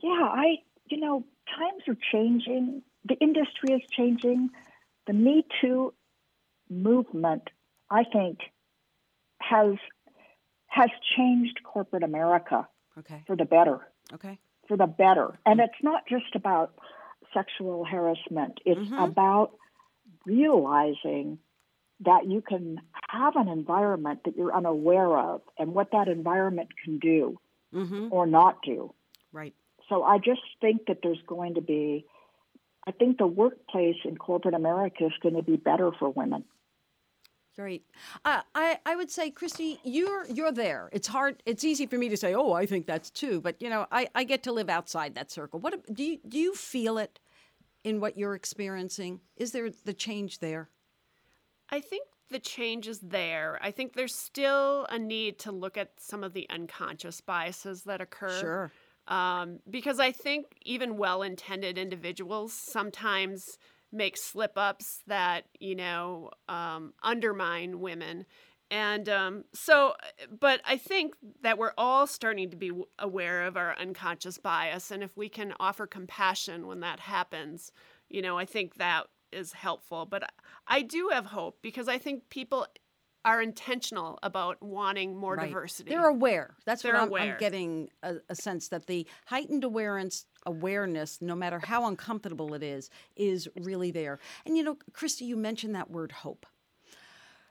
Yeah, 0.00 0.10
I. 0.10 0.56
You 0.86 1.00
know, 1.00 1.24
times 1.48 1.82
are 1.88 1.96
changing. 2.12 2.82
The 3.08 3.14
industry 3.14 3.74
is 3.74 3.82
changing. 3.90 4.50
The 5.06 5.14
Me 5.14 5.44
Too 5.60 5.94
movement, 6.68 7.48
I 7.90 8.04
think, 8.04 8.38
has 9.40 9.76
has 10.66 10.90
changed 11.16 11.60
corporate 11.64 12.02
America 12.02 12.68
Okay. 12.98 13.22
for 13.26 13.36
the 13.36 13.44
better. 13.44 13.80
Okay. 14.12 14.38
for 14.68 14.76
the 14.76 14.86
better. 14.86 15.38
And 15.44 15.58
mm-hmm. 15.58 15.64
it's 15.64 15.82
not 15.82 16.06
just 16.06 16.34
about 16.34 16.74
sexual 17.34 17.84
harassment, 17.84 18.60
it's 18.64 18.80
mm-hmm. 18.80 18.94
about 18.94 19.52
realizing 20.26 21.38
that 22.00 22.26
you 22.26 22.42
can 22.42 22.80
have 23.12 23.36
an 23.36 23.48
environment 23.48 24.20
that 24.24 24.36
you're 24.36 24.54
unaware 24.54 25.16
of 25.18 25.42
and 25.58 25.74
what 25.74 25.88
that 25.92 26.08
environment 26.08 26.68
can 26.84 26.98
do 26.98 27.38
Mm-hmm. 27.74 28.08
or 28.10 28.26
not 28.26 28.58
do. 28.62 28.92
Right. 29.32 29.54
So 29.88 30.02
I 30.02 30.18
just 30.18 30.42
think 30.60 30.86
that 30.88 30.98
there's 31.02 31.22
going 31.26 31.54
to 31.54 31.62
be, 31.62 32.04
I 32.86 32.90
think 32.90 33.16
the 33.16 33.26
workplace 33.26 33.96
in 34.04 34.18
corporate 34.18 34.52
America 34.54 35.06
is 35.06 35.12
going 35.22 35.36
to 35.36 35.42
be 35.42 35.56
better 35.56 35.90
for 35.98 36.10
women. 36.10 36.44
Great. 37.56 37.84
Uh, 38.26 38.42
I 38.54 38.78
I 38.84 38.94
would 38.94 39.10
say, 39.10 39.30
Christy, 39.30 39.78
you're 39.84 40.26
you're 40.26 40.52
there. 40.52 40.90
It's 40.92 41.08
hard. 41.08 41.42
It's 41.46 41.64
easy 41.64 41.86
for 41.86 41.96
me 41.96 42.10
to 42.10 42.16
say, 42.16 42.34
oh, 42.34 42.52
I 42.52 42.66
think 42.66 42.86
that's 42.86 43.10
too. 43.10 43.40
But 43.40 43.60
you 43.60 43.70
know, 43.70 43.86
I, 43.90 44.08
I 44.14 44.24
get 44.24 44.42
to 44.44 44.52
live 44.52 44.68
outside 44.68 45.14
that 45.14 45.30
circle. 45.30 45.58
What 45.58 45.72
do 45.94 46.02
you 46.04 46.18
do? 46.26 46.38
You 46.38 46.54
feel 46.54 46.98
it 46.98 47.20
in 47.84 48.00
what 48.00 48.18
you're 48.18 48.34
experiencing? 48.34 49.20
Is 49.36 49.52
there 49.52 49.70
the 49.84 49.94
change 49.94 50.38
there? 50.38 50.68
I 51.72 51.80
think 51.80 52.06
the 52.30 52.38
change 52.38 52.86
is 52.86 53.00
there. 53.00 53.58
I 53.62 53.70
think 53.70 53.94
there's 53.94 54.14
still 54.14 54.86
a 54.90 54.98
need 54.98 55.38
to 55.40 55.52
look 55.52 55.76
at 55.78 55.92
some 55.98 56.22
of 56.22 56.34
the 56.34 56.46
unconscious 56.50 57.20
biases 57.22 57.82
that 57.84 58.00
occur. 58.00 58.40
Sure. 58.40 58.72
Um, 59.08 59.58
because 59.68 59.98
I 59.98 60.12
think 60.12 60.46
even 60.62 60.96
well 60.96 61.22
intended 61.22 61.78
individuals 61.78 62.52
sometimes 62.52 63.58
make 63.90 64.16
slip 64.16 64.52
ups 64.56 65.02
that, 65.06 65.44
you 65.58 65.74
know, 65.74 66.30
um, 66.48 66.92
undermine 67.02 67.80
women. 67.80 68.26
And 68.70 69.08
um, 69.08 69.44
so, 69.52 69.94
but 70.40 70.60
I 70.66 70.76
think 70.76 71.14
that 71.42 71.58
we're 71.58 71.74
all 71.76 72.06
starting 72.06 72.50
to 72.50 72.56
be 72.56 72.70
aware 72.98 73.42
of 73.44 73.56
our 73.56 73.76
unconscious 73.78 74.38
bias. 74.38 74.90
And 74.90 75.02
if 75.02 75.16
we 75.16 75.28
can 75.28 75.52
offer 75.58 75.86
compassion 75.86 76.66
when 76.66 76.80
that 76.80 77.00
happens, 77.00 77.72
you 78.08 78.22
know, 78.22 78.38
I 78.38 78.44
think 78.44 78.76
that 78.76 79.08
is 79.32 79.52
helpful. 79.52 80.06
But 80.06 80.30
I 80.66 80.82
do 80.82 81.10
have 81.12 81.26
hope 81.26 81.58
because 81.62 81.88
I 81.88 81.98
think 81.98 82.28
people 82.28 82.66
are 83.24 83.40
intentional 83.40 84.18
about 84.24 84.60
wanting 84.62 85.16
more 85.16 85.36
Right. 85.36 85.46
diversity. 85.46 85.90
They're 85.90 86.08
aware. 86.08 86.56
That's 86.64 86.82
They're 86.82 86.94
what 86.94 87.02
I'm, 87.02 87.08
aware. 87.08 87.32
I'm 87.34 87.38
getting 87.38 87.88
a, 88.02 88.16
a 88.28 88.34
sense 88.34 88.68
that 88.68 88.86
the 88.88 89.06
heightened 89.26 89.62
awareness, 89.62 90.26
awareness, 90.44 91.22
no 91.22 91.36
matter 91.36 91.60
how 91.60 91.86
uncomfortable 91.86 92.52
it 92.54 92.64
is, 92.64 92.90
is 93.14 93.48
really 93.60 93.92
there. 93.92 94.18
And 94.44 94.56
you 94.56 94.64
know, 94.64 94.76
Christy, 94.92 95.24
you 95.24 95.36
mentioned 95.36 95.74
that 95.76 95.88
word 95.90 96.10
hope. 96.10 96.46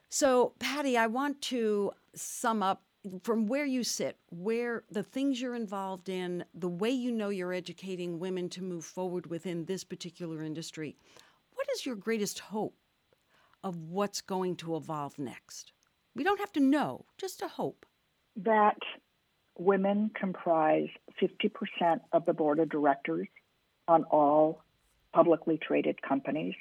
So, 0.09 0.53
Patty, 0.59 0.97
I 0.97 1.07
want 1.07 1.41
to 1.43 1.93
sum 2.15 2.61
up 2.61 2.83
from 3.23 3.47
where 3.47 3.65
you 3.65 3.83
sit, 3.83 4.17
where 4.29 4.83
the 4.91 5.03
things 5.03 5.41
you're 5.41 5.55
involved 5.55 6.09
in, 6.09 6.43
the 6.53 6.67
way 6.67 6.89
you 6.89 7.11
know 7.11 7.29
you're 7.29 7.53
educating 7.53 8.19
women 8.19 8.49
to 8.49 8.61
move 8.61 8.83
forward 8.85 9.27
within 9.27 9.65
this 9.65 9.83
particular 9.85 10.43
industry. 10.43 10.97
What 11.61 11.75
is 11.75 11.85
your 11.85 11.95
greatest 11.95 12.39
hope 12.39 12.73
of 13.63 13.77
what's 13.77 14.19
going 14.19 14.55
to 14.57 14.75
evolve 14.75 15.19
next? 15.19 15.73
We 16.15 16.23
don't 16.23 16.39
have 16.39 16.51
to 16.53 16.59
know, 16.59 17.05
just 17.19 17.43
a 17.43 17.47
hope. 17.47 17.85
that 18.35 18.79
women 19.59 20.09
comprise 20.15 20.87
50% 21.21 21.99
of 22.13 22.25
the 22.25 22.33
board 22.33 22.57
of 22.57 22.69
directors 22.69 23.27
on 23.87 24.05
all 24.05 24.63
publicly 25.13 25.59
traded 25.59 26.01
companies 26.01 26.55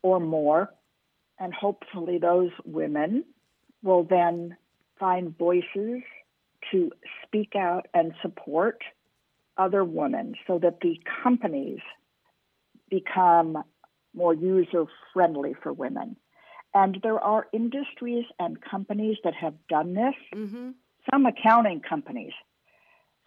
or 0.00 0.20
more. 0.20 0.72
And 1.38 1.52
hopefully, 1.52 2.16
those 2.16 2.50
women 2.64 3.26
will 3.82 4.04
then 4.04 4.56
find 4.98 5.36
voices 5.36 6.00
to 6.72 6.90
speak 7.26 7.54
out 7.54 7.88
and 7.92 8.14
support 8.22 8.80
other 9.58 9.84
women 9.84 10.34
so 10.46 10.58
that 10.60 10.80
the 10.80 10.98
companies 11.22 11.80
become 12.88 13.62
more 14.16 14.34
user 14.34 14.86
friendly 15.12 15.54
for 15.62 15.72
women. 15.72 16.16
And 16.74 16.98
there 17.02 17.18
are 17.20 17.46
industries 17.52 18.24
and 18.38 18.60
companies 18.60 19.16
that 19.24 19.34
have 19.34 19.54
done 19.68 19.94
this 19.94 20.14
Mm-hmm. 20.34 20.70
some 21.10 21.26
accounting 21.26 21.80
companies. 21.80 22.32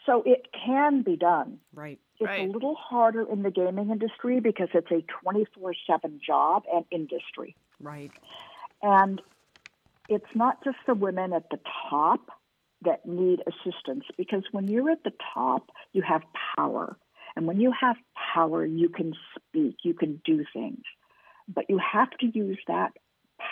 So 0.05 0.23
it 0.25 0.47
can 0.65 1.01
be 1.03 1.15
done. 1.15 1.59
Right. 1.73 1.99
It's 2.19 2.27
Right. 2.27 2.49
a 2.49 2.51
little 2.51 2.75
harder 2.75 3.21
in 3.31 3.43
the 3.43 3.51
gaming 3.51 3.89
industry 3.91 4.39
because 4.39 4.69
it's 4.73 4.91
a 4.91 5.01
24 5.23 5.73
7 5.87 6.19
job 6.25 6.63
and 6.73 6.83
industry. 6.91 7.55
Right. 7.79 8.11
And 8.81 9.21
it's 10.09 10.33
not 10.35 10.63
just 10.63 10.77
the 10.87 10.95
women 10.95 11.33
at 11.33 11.49
the 11.51 11.59
top 11.89 12.31
that 12.81 13.05
need 13.05 13.41
assistance 13.45 14.05
because 14.17 14.43
when 14.51 14.67
you're 14.69 14.89
at 14.89 15.03
the 15.03 15.13
top, 15.33 15.69
you 15.93 16.01
have 16.01 16.21
power. 16.55 16.97
And 17.35 17.47
when 17.47 17.59
you 17.59 17.73
have 17.79 17.95
power, 18.33 18.65
you 18.65 18.89
can 18.89 19.13
speak, 19.35 19.77
you 19.83 19.93
can 19.93 20.21
do 20.25 20.43
things. 20.53 20.83
But 21.47 21.65
you 21.69 21.79
have 21.79 22.11
to 22.19 22.27
use 22.27 22.59
that 22.67 22.91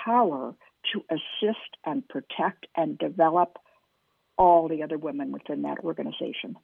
power 0.06 0.54
to 0.94 1.04
assist 1.10 1.78
and 1.86 2.08
protect 2.08 2.68
and 2.76 2.98
develop 2.98 3.58
all 4.38 4.68
the 4.68 4.84
other 4.84 4.98
women 4.98 5.32
within 5.32 5.64
that 5.64 5.80
organization. 5.80 6.58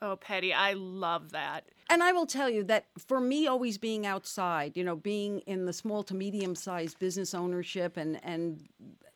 oh, 0.00 0.16
Patty, 0.16 0.52
I 0.52 0.74
love 0.74 1.32
that. 1.32 1.68
And 1.90 2.02
I 2.02 2.12
will 2.12 2.26
tell 2.26 2.48
you 2.48 2.62
that 2.64 2.86
for 2.98 3.20
me, 3.20 3.46
always 3.46 3.78
being 3.78 4.06
outside, 4.06 4.76
you 4.76 4.84
know, 4.84 4.96
being 4.96 5.40
in 5.40 5.66
the 5.66 5.72
small 5.72 6.02
to 6.04 6.14
medium 6.14 6.54
sized 6.54 6.98
business 6.98 7.34
ownership 7.34 7.96
and, 7.96 8.20
and 8.24 8.68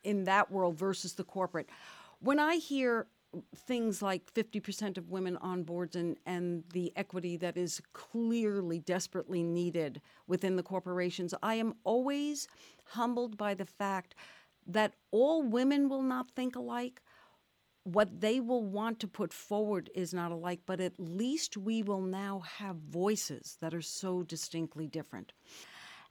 in 0.03 0.25
that 0.25 0.51
world 0.51 0.79
versus 0.79 1.15
the 1.15 1.25
corporate, 1.25 1.69
when 2.21 2.39
I 2.39 2.57
hear 2.57 3.07
things 3.57 4.03
like 4.03 4.33
50% 4.35 4.99
of 4.99 5.11
women 5.11 5.37
on 5.39 5.63
boards 5.63 5.97
and, 5.97 6.17
and 6.27 6.65
the 6.73 6.93
equity 6.97 7.37
that 7.39 7.57
is 7.57 7.81
clearly 7.93 8.79
desperately 8.79 9.43
needed 9.43 10.01
within 10.27 10.57
the 10.57 10.63
corporations, 10.63 11.35
I 11.43 11.55
am 11.55 11.75
always 11.85 12.49
humbled 12.85 13.37
by 13.37 13.55
the 13.55 13.67
fact 13.67 14.15
that 14.67 14.95
all 15.11 15.43
women 15.43 15.89
will 15.89 16.03
not 16.03 16.31
think 16.31 16.57
alike 16.57 17.01
what 17.85 18.21
they 18.21 18.39
will 18.39 18.63
want 18.63 19.01
to 19.01 19.09
put 19.09 19.33
forward 19.33 19.91
is 19.95 20.15
not 20.15 20.31
alike, 20.31 20.61
but 20.67 20.81
at 20.81 20.93
least 20.99 21.57
we 21.57 21.83
will 21.83 22.01
now 22.01 22.41
have 22.41 22.77
voices 22.77 23.57
that 23.61 23.75
are 23.75 23.83
so 23.83 24.23
distinctly 24.23 24.87
different. 24.87 25.33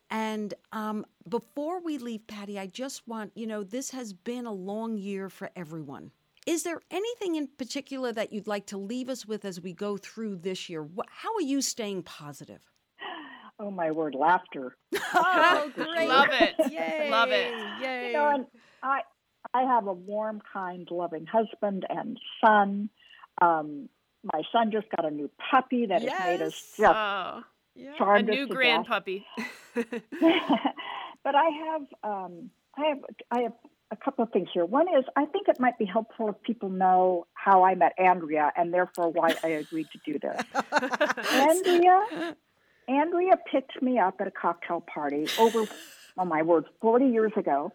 And 0.10 0.54
um, 0.74 1.06
before 1.30 1.82
we 1.82 1.98
leave, 1.98 2.28
Patty, 2.28 2.60
I 2.60 2.68
just 2.68 3.08
want, 3.08 3.32
you 3.36 3.48
know, 3.48 3.64
this 3.64 3.92
has 3.92 4.12
been 4.12 4.46
a 4.46 4.52
long 4.52 4.98
year 4.98 5.30
for 5.30 5.50
everyone. 5.56 6.12
Is 6.48 6.64
there 6.64 6.82
anything 6.90 7.36
in 7.36 7.48
particular 7.48 8.12
that 8.14 8.34
you'd 8.34 8.48
like 8.48 8.66
to 8.68 8.78
leave 8.78 9.10
us 9.10 9.26
with 9.26 9.46
as 9.46 9.62
we 9.62 9.74
go 9.74 9.98
through 9.98 10.38
this 10.38 10.70
year? 10.70 10.88
How 11.10 11.34
are 11.36 11.42
you 11.42 11.62
staying 11.62 12.04
positive? 12.04 12.62
Oh, 13.60 13.70
my 13.70 13.92
word, 13.92 14.16
laughter. 14.16 14.76
Oh, 15.14 15.72
Love 15.78 16.30
it. 16.32 16.56
Yay! 16.72 17.10
Love 17.12 17.30
it. 17.32 17.54
Yay! 17.82 18.08
You 18.08 18.14
know, 18.14 18.50
I, 18.82 19.02
I 19.54 19.62
have 19.64 19.86
a 19.88 19.94
warm, 19.94 20.42
kind, 20.52 20.88
loving 20.90 21.26
husband 21.28 21.86
and 21.90 22.20
son. 22.44 22.90
Um, 23.42 23.88
my 24.34 24.42
son 24.52 24.72
just 24.72 24.88
got 24.96 25.06
a 25.06 25.12
new 25.12 25.30
puppy 25.52 25.86
that 25.88 26.02
has 26.02 26.12
made 26.20 26.42
us 26.42 26.54
Yes. 26.54 26.74
just 26.78 26.98
Oh, 26.98 27.44
Yeah. 27.76 28.16
a 28.16 28.22
new 28.24 28.48
to 28.48 28.54
grand 28.54 28.86
death. 28.86 28.90
puppy. 28.90 29.26
but 29.76 31.36
I 31.36 31.50
have 31.66 31.82
um, 32.04 32.50
I 32.78 32.86
have 32.88 32.98
I 33.32 33.40
have 33.42 33.54
a 33.92 33.98
couple 33.98 34.24
of 34.24 34.32
things 34.32 34.48
here. 34.54 34.66
One 34.66 34.88
is 34.98 35.04
I 35.16 35.26
think 35.26 35.48
it 35.48 35.60
might 35.60 35.78
be 35.78 35.86
helpful 35.86 36.30
if 36.30 36.42
people 36.44 36.70
know 36.70 37.28
how 37.34 37.64
I 37.64 37.76
met 37.76 37.94
Andrea 37.98 38.52
and 38.56 38.74
therefore 38.74 39.10
why 39.10 39.36
I 39.44 39.48
agreed 39.50 39.88
to 39.92 40.00
do 40.06 40.20
this. 40.20 40.42
Andrea 41.32 42.36
Andrea 42.88 43.34
picked 43.52 43.82
me 43.82 44.00
up 44.00 44.16
at 44.20 44.28
a 44.28 44.32
cocktail 44.32 44.82
party 44.82 45.28
over 45.40 45.66
oh 46.18 46.26
my 46.26 46.42
word, 46.42 46.66
forty 46.80 47.06
years 47.08 47.32
ago, 47.36 47.72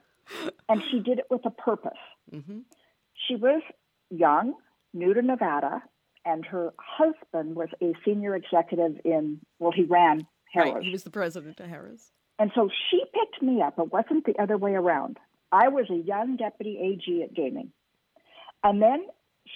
and 0.69 0.83
she 0.91 1.01
did 1.01 1.19
it 1.19 1.27
with 1.31 1.45
a 1.45 1.51
purpose. 1.51 1.99
hmm 2.31 2.61
She 3.29 3.37
was 3.37 3.63
young, 4.11 4.55
new 4.95 5.13
to 5.15 5.23
Nevada, 5.23 5.83
and 6.25 6.45
her 6.47 6.73
husband 6.79 7.55
was 7.57 7.69
a 7.83 7.93
senior 8.05 8.35
executive 8.35 9.01
in 9.05 9.41
well, 9.59 9.73
he 9.73 9.85
ran 9.85 10.27
Harrah's. 10.55 10.75
Right. 10.75 10.83
He 10.85 10.91
was 10.91 11.05
the 11.05 11.11
president 11.11 11.61
of 11.61 11.67
Harrah's. 11.67 12.13
And 12.39 12.51
so 12.55 12.69
she 12.91 13.03
picked 13.13 13.43
me 13.43 13.63
up. 13.63 13.79
It 13.79 13.93
wasn't 13.93 14.27
the 14.27 14.41
other 14.41 14.57
way 14.57 14.75
around. 14.75 15.19
I 15.53 15.69
was 15.69 15.87
a 15.91 15.97
young 15.97 16.37
deputy 16.37 16.79
AG 16.79 17.23
at 17.23 17.35
gaming. 17.35 17.73
And 18.63 18.83
then 18.83 19.07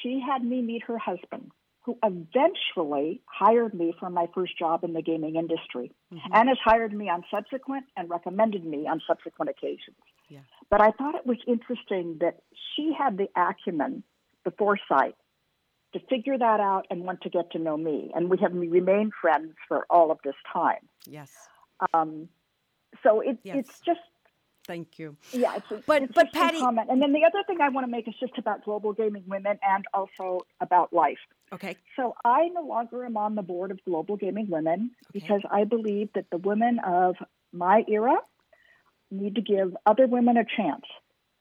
she 0.03 0.21
had 0.25 0.43
me 0.43 0.63
meet 0.63 0.85
her 0.85 0.99
husband, 0.99 1.51
who 1.83 1.99
eventually 2.03 3.21
hired 3.27 3.75
me 3.75 3.93
for 3.99 4.09
my 4.09 4.27
first 4.35 4.59
job 4.59 4.85
in 4.85 4.93
the 4.93 5.03
gaming 5.03 5.37
industry 5.37 5.93
and 6.33 6.49
has 6.49 6.59
hired 6.65 6.93
me 6.93 7.09
on 7.09 7.25
subsequent 7.31 7.85
and 7.97 8.09
recommended 8.09 8.65
me 8.65 8.87
on 8.87 9.03
subsequent 9.07 9.51
occasions. 9.51 9.97
Yeah. 10.29 10.41
But 10.71 10.81
I 10.81 10.91
thought 10.93 11.17
it 11.17 11.27
was 11.27 11.39
interesting 11.47 12.19
that 12.21 12.43
she 12.77 12.93
had 12.97 13.19
the 13.19 13.29
acumen, 13.37 14.05
the 14.45 14.53
foresight 14.53 15.17
to 15.93 16.01
figure 16.09 16.39
that 16.39 16.61
out 16.61 16.87
and 16.91 17.03
want 17.03 17.23
to 17.23 17.31
get 17.31 17.51
to 17.53 17.59
know 17.59 17.77
me. 17.77 18.13
And 18.15 18.31
we 18.31 18.39
have 18.39 18.53
remained 18.55 19.13
friends 19.21 19.55
for 19.67 19.87
all 19.91 20.13
of 20.13 20.19
this 20.23 20.37
time. 20.53 20.89
Yes. 21.07 21.33
Um, 21.93 22.29
so 23.03 23.21
it, 23.21 23.39
Yes. 23.45 23.57
it's 23.59 23.81
just 23.81 24.01
Thank 24.67 24.99
you. 24.99 25.17
yeah, 25.33 25.57
it's 25.57 25.85
But- 25.87 26.03
it's 26.03 26.13
but 26.15 26.33
Patty- 26.33 26.61
comment. 26.61 26.91
And 26.91 27.01
then 27.03 27.13
the 27.13 27.25
other 27.25 27.43
thing 27.47 27.61
I 27.61 27.71
want 27.71 27.87
to 27.87 27.91
make 27.91 28.07
is 28.07 28.15
just 28.21 28.37
about 28.39 28.63
global 28.65 28.93
gaming 28.93 29.25
women 29.27 29.59
and 29.67 29.85
also 29.93 30.41
about 30.61 30.93
life. 30.93 31.19
Okay. 31.53 31.77
So 31.97 32.15
I 32.25 32.49
no 32.49 32.63
longer 32.63 33.05
am 33.05 33.17
on 33.17 33.35
the 33.35 33.43
board 33.43 33.71
of 33.73 33.83
Global 33.85 34.17
Gaming 34.17 34.49
Women 34.49 34.91
Okay. 35.09 35.19
because 35.21 35.41
I 35.51 35.65
believe 35.65 36.13
that 36.13 36.27
the 36.31 36.37
women 36.39 36.79
of 36.81 37.17
my 37.53 37.85
era 37.89 38.17
need 39.11 39.35
to 39.37 39.41
give 39.41 39.77
other 39.87 40.07
women 40.07 40.37
a 40.37 40.45
chance 40.45 40.85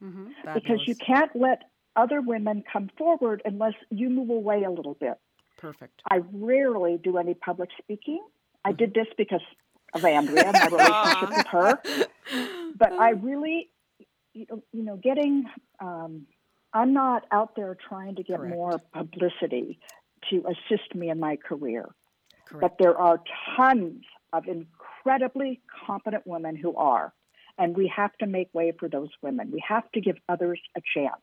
hmm 0.02 0.30
because 0.56 0.82
you 0.88 0.96
can't 0.96 1.36
let 1.36 1.64
other 1.96 2.22
women 2.22 2.64
come 2.72 2.90
forward 2.98 3.42
unless 3.46 3.74
you 3.92 4.10
move 4.10 4.30
away 4.30 4.64
a 4.64 4.72
little 4.72 4.94
bit. 4.96 5.20
Perfect. 5.58 6.02
I 6.10 6.22
rarely 6.32 6.98
do 6.98 7.18
any 7.18 7.34
public 7.34 7.70
speaking. 7.78 8.24
I 8.64 8.72
did 8.72 8.94
this 8.94 9.08
because 9.18 9.42
of 9.94 10.06
Andrea, 10.06 10.52
my 10.54 10.66
relationship 10.72 11.38
with 11.38 11.48
her. 11.48 11.80
But 12.78 12.94
I 12.94 13.10
really, 13.22 13.70
you 14.34 14.46
know, 14.50 14.64
you 14.72 14.84
know, 14.84 14.96
getting, 14.98 15.46
um, 15.80 16.26
I'm 16.74 16.94
not 16.94 17.26
out 17.32 17.56
there 17.56 17.76
trying 17.88 18.16
to 18.16 18.24
get 18.24 18.38
Correct. 18.38 18.56
more 18.56 18.80
publicity 18.94 19.80
to 20.30 20.44
assist 20.48 20.94
me 20.94 21.10
in 21.10 21.20
my 21.20 21.36
career. 21.36 21.90
Correct. 22.46 22.62
But 22.62 22.76
there 22.80 22.98
are 22.98 23.22
tons 23.56 24.04
of 24.34 24.48
incredibly 24.48 25.62
competent 25.86 26.26
women 26.26 26.56
who 26.56 26.76
are. 26.76 27.14
And 27.58 27.76
we 27.76 27.92
have 27.94 28.16
to 28.20 28.26
make 28.26 28.54
way 28.54 28.72
for 28.80 28.88
those 28.88 29.10
women. 29.22 29.52
We 29.52 29.62
have 29.68 29.92
to 29.92 30.00
give 30.00 30.16
others 30.30 30.60
a 30.78 30.82
chance. 30.94 31.22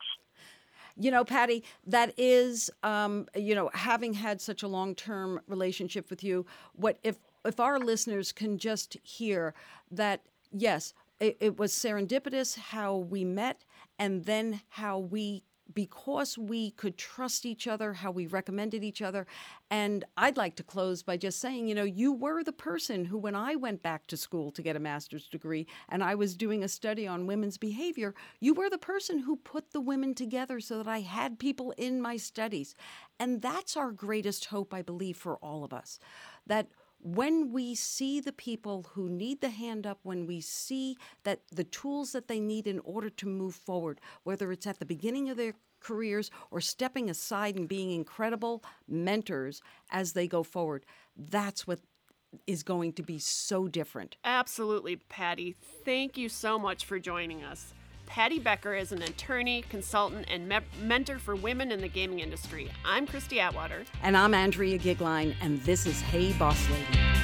You 0.99 1.11
know, 1.11 1.25
Patty, 1.25 1.63
that 1.87 2.15
is, 2.17 2.71
um, 2.83 3.27
you 3.35 3.55
know, 3.55 3.71
having 3.75 4.15
had 4.15 4.41
such 4.41 4.63
a 4.63 4.69
long-term 4.69 5.41
relationship 5.47 6.09
with 6.09 6.25
you, 6.25 6.47
what 6.75 6.99
if 7.03 7.17
if 7.47 7.61
our 7.61 7.79
listeners 7.79 8.33
can 8.33 8.59
just 8.59 8.97
hear 9.03 9.55
that, 9.91 10.23
yes, 10.53 10.95
it, 11.21 11.37
it 11.41 11.59
was 11.59 11.73
serendipitous 11.73 12.59
how 12.59 12.97
we 12.97 13.25
met, 13.25 13.65
and 13.99 14.25
then 14.25 14.61
how 14.69 14.99
we 14.99 15.43
because 15.75 16.39
we 16.39 16.71
could 16.73 16.97
trust 16.97 17.45
each 17.45 17.67
other, 17.67 17.93
how 17.93 18.11
we 18.11 18.27
recommended 18.27 18.85
each 18.85 19.03
other. 19.03 19.27
And 19.71 20.05
I'd 20.17 20.37
like 20.37 20.55
to 20.57 20.63
close 20.63 21.03
by 21.03 21.17
just 21.17 21.41
saying, 21.41 21.67
you 21.67 21.75
know, 21.75 21.85
you 21.85 22.13
were 22.13 22.45
the 22.45 22.53
person 22.53 23.05
who, 23.05 23.19
when 23.19 23.35
I 23.35 23.57
went 23.57 23.83
back 23.83 24.07
to 24.07 24.17
school 24.17 24.53
to 24.53 24.63
get 24.63 24.77
a 24.77 24.81
master's 24.81 25.27
degree 25.27 25.67
and 25.89 26.05
I 26.05 26.15
was 26.15 26.37
doing 26.37 26.63
a 26.63 26.69
study 26.69 27.07
on 27.07 27.27
women's 27.27 27.59
behavior, 27.59 28.15
you 28.41 28.55
were 28.55 28.71
the 28.71 28.79
person 28.79 29.19
who 29.19 29.37
put 29.37 29.73
the 29.73 29.81
women 29.81 30.15
together 30.15 30.61
so 30.61 30.79
that 30.79 30.89
I 30.89 31.01
had 31.01 31.39
people 31.39 31.73
in 31.77 32.01
my 32.01 32.17
studies. 32.17 32.75
And 33.19 33.43
that's 33.43 33.77
our 33.77 33.91
greatest 33.91 34.47
hope, 34.47 34.73
I 34.73 34.83
believe, 34.83 35.17
for 35.17 35.37
all 35.39 35.65
of 35.65 35.73
us. 35.73 35.99
That 36.47 36.69
when 36.99 37.53
we 37.53 37.75
see 37.75 38.21
the 38.21 38.33
people 38.33 38.87
who 38.95 39.09
need 39.09 39.41
the 39.41 39.51
hand 39.51 39.87
up, 39.87 40.01
when 40.03 40.27
we 40.27 40.41
see 40.41 40.97
that 41.25 41.41
the 41.53 41.65
tools 41.65 42.13
that 42.13 42.29
they 42.29 42.41
need 42.41 42.67
in 42.67 42.81
order 42.81 43.11
to 43.11 43.27
move 43.27 43.55
forward, 43.55 44.01
whether 44.25 44.51
it's 44.53 44.67
at 44.67 44.79
the 44.79 44.87
beginning 44.87 45.29
of 45.29 45.37
their 45.37 45.55
careers 45.81 46.31
or 46.51 46.61
stepping 46.61 47.09
aside 47.11 47.57
and 47.57 47.69
being 47.69 47.91
incredible 47.91 48.65
mentors 48.89 49.61
as 49.91 50.13
they 50.13 50.27
go 50.27 50.43
forward, 50.43 50.85
that's 51.17 51.67
what 51.67 51.81
is 52.47 52.63
going 52.63 52.93
to 52.95 53.03
be 53.03 53.19
so 53.19 53.69
different. 53.69 54.17
Absolutely, 54.25 54.97
Patty. 54.97 55.55
Thank 55.85 56.17
you 56.17 56.29
so 56.29 56.59
much 56.59 56.85
for 56.85 56.99
joining 56.99 57.45
us. 57.45 57.73
Patty 58.07 58.39
Becker 58.39 58.75
is 58.75 58.93
an 58.93 59.03
attorney, 59.03 59.63
consultant, 59.69 60.27
and 60.29 60.49
me- 60.49 60.59
mentor 60.81 61.19
for 61.19 61.35
women 61.35 61.71
in 61.73 61.81
the 61.81 61.89
gaming 61.89 62.21
industry. 62.21 62.71
I'm 62.85 63.07
Christy 63.07 63.41
Atwater. 63.41 63.85
And 64.03 64.17
I'm 64.17 64.33
Andrea 64.33 64.79
Gigline, 64.79 65.35
and 65.41 65.61
this 65.63 65.87
is 65.87 66.01
Hey 66.01 66.33
Boss 66.35 66.59
Lady. 66.71 67.16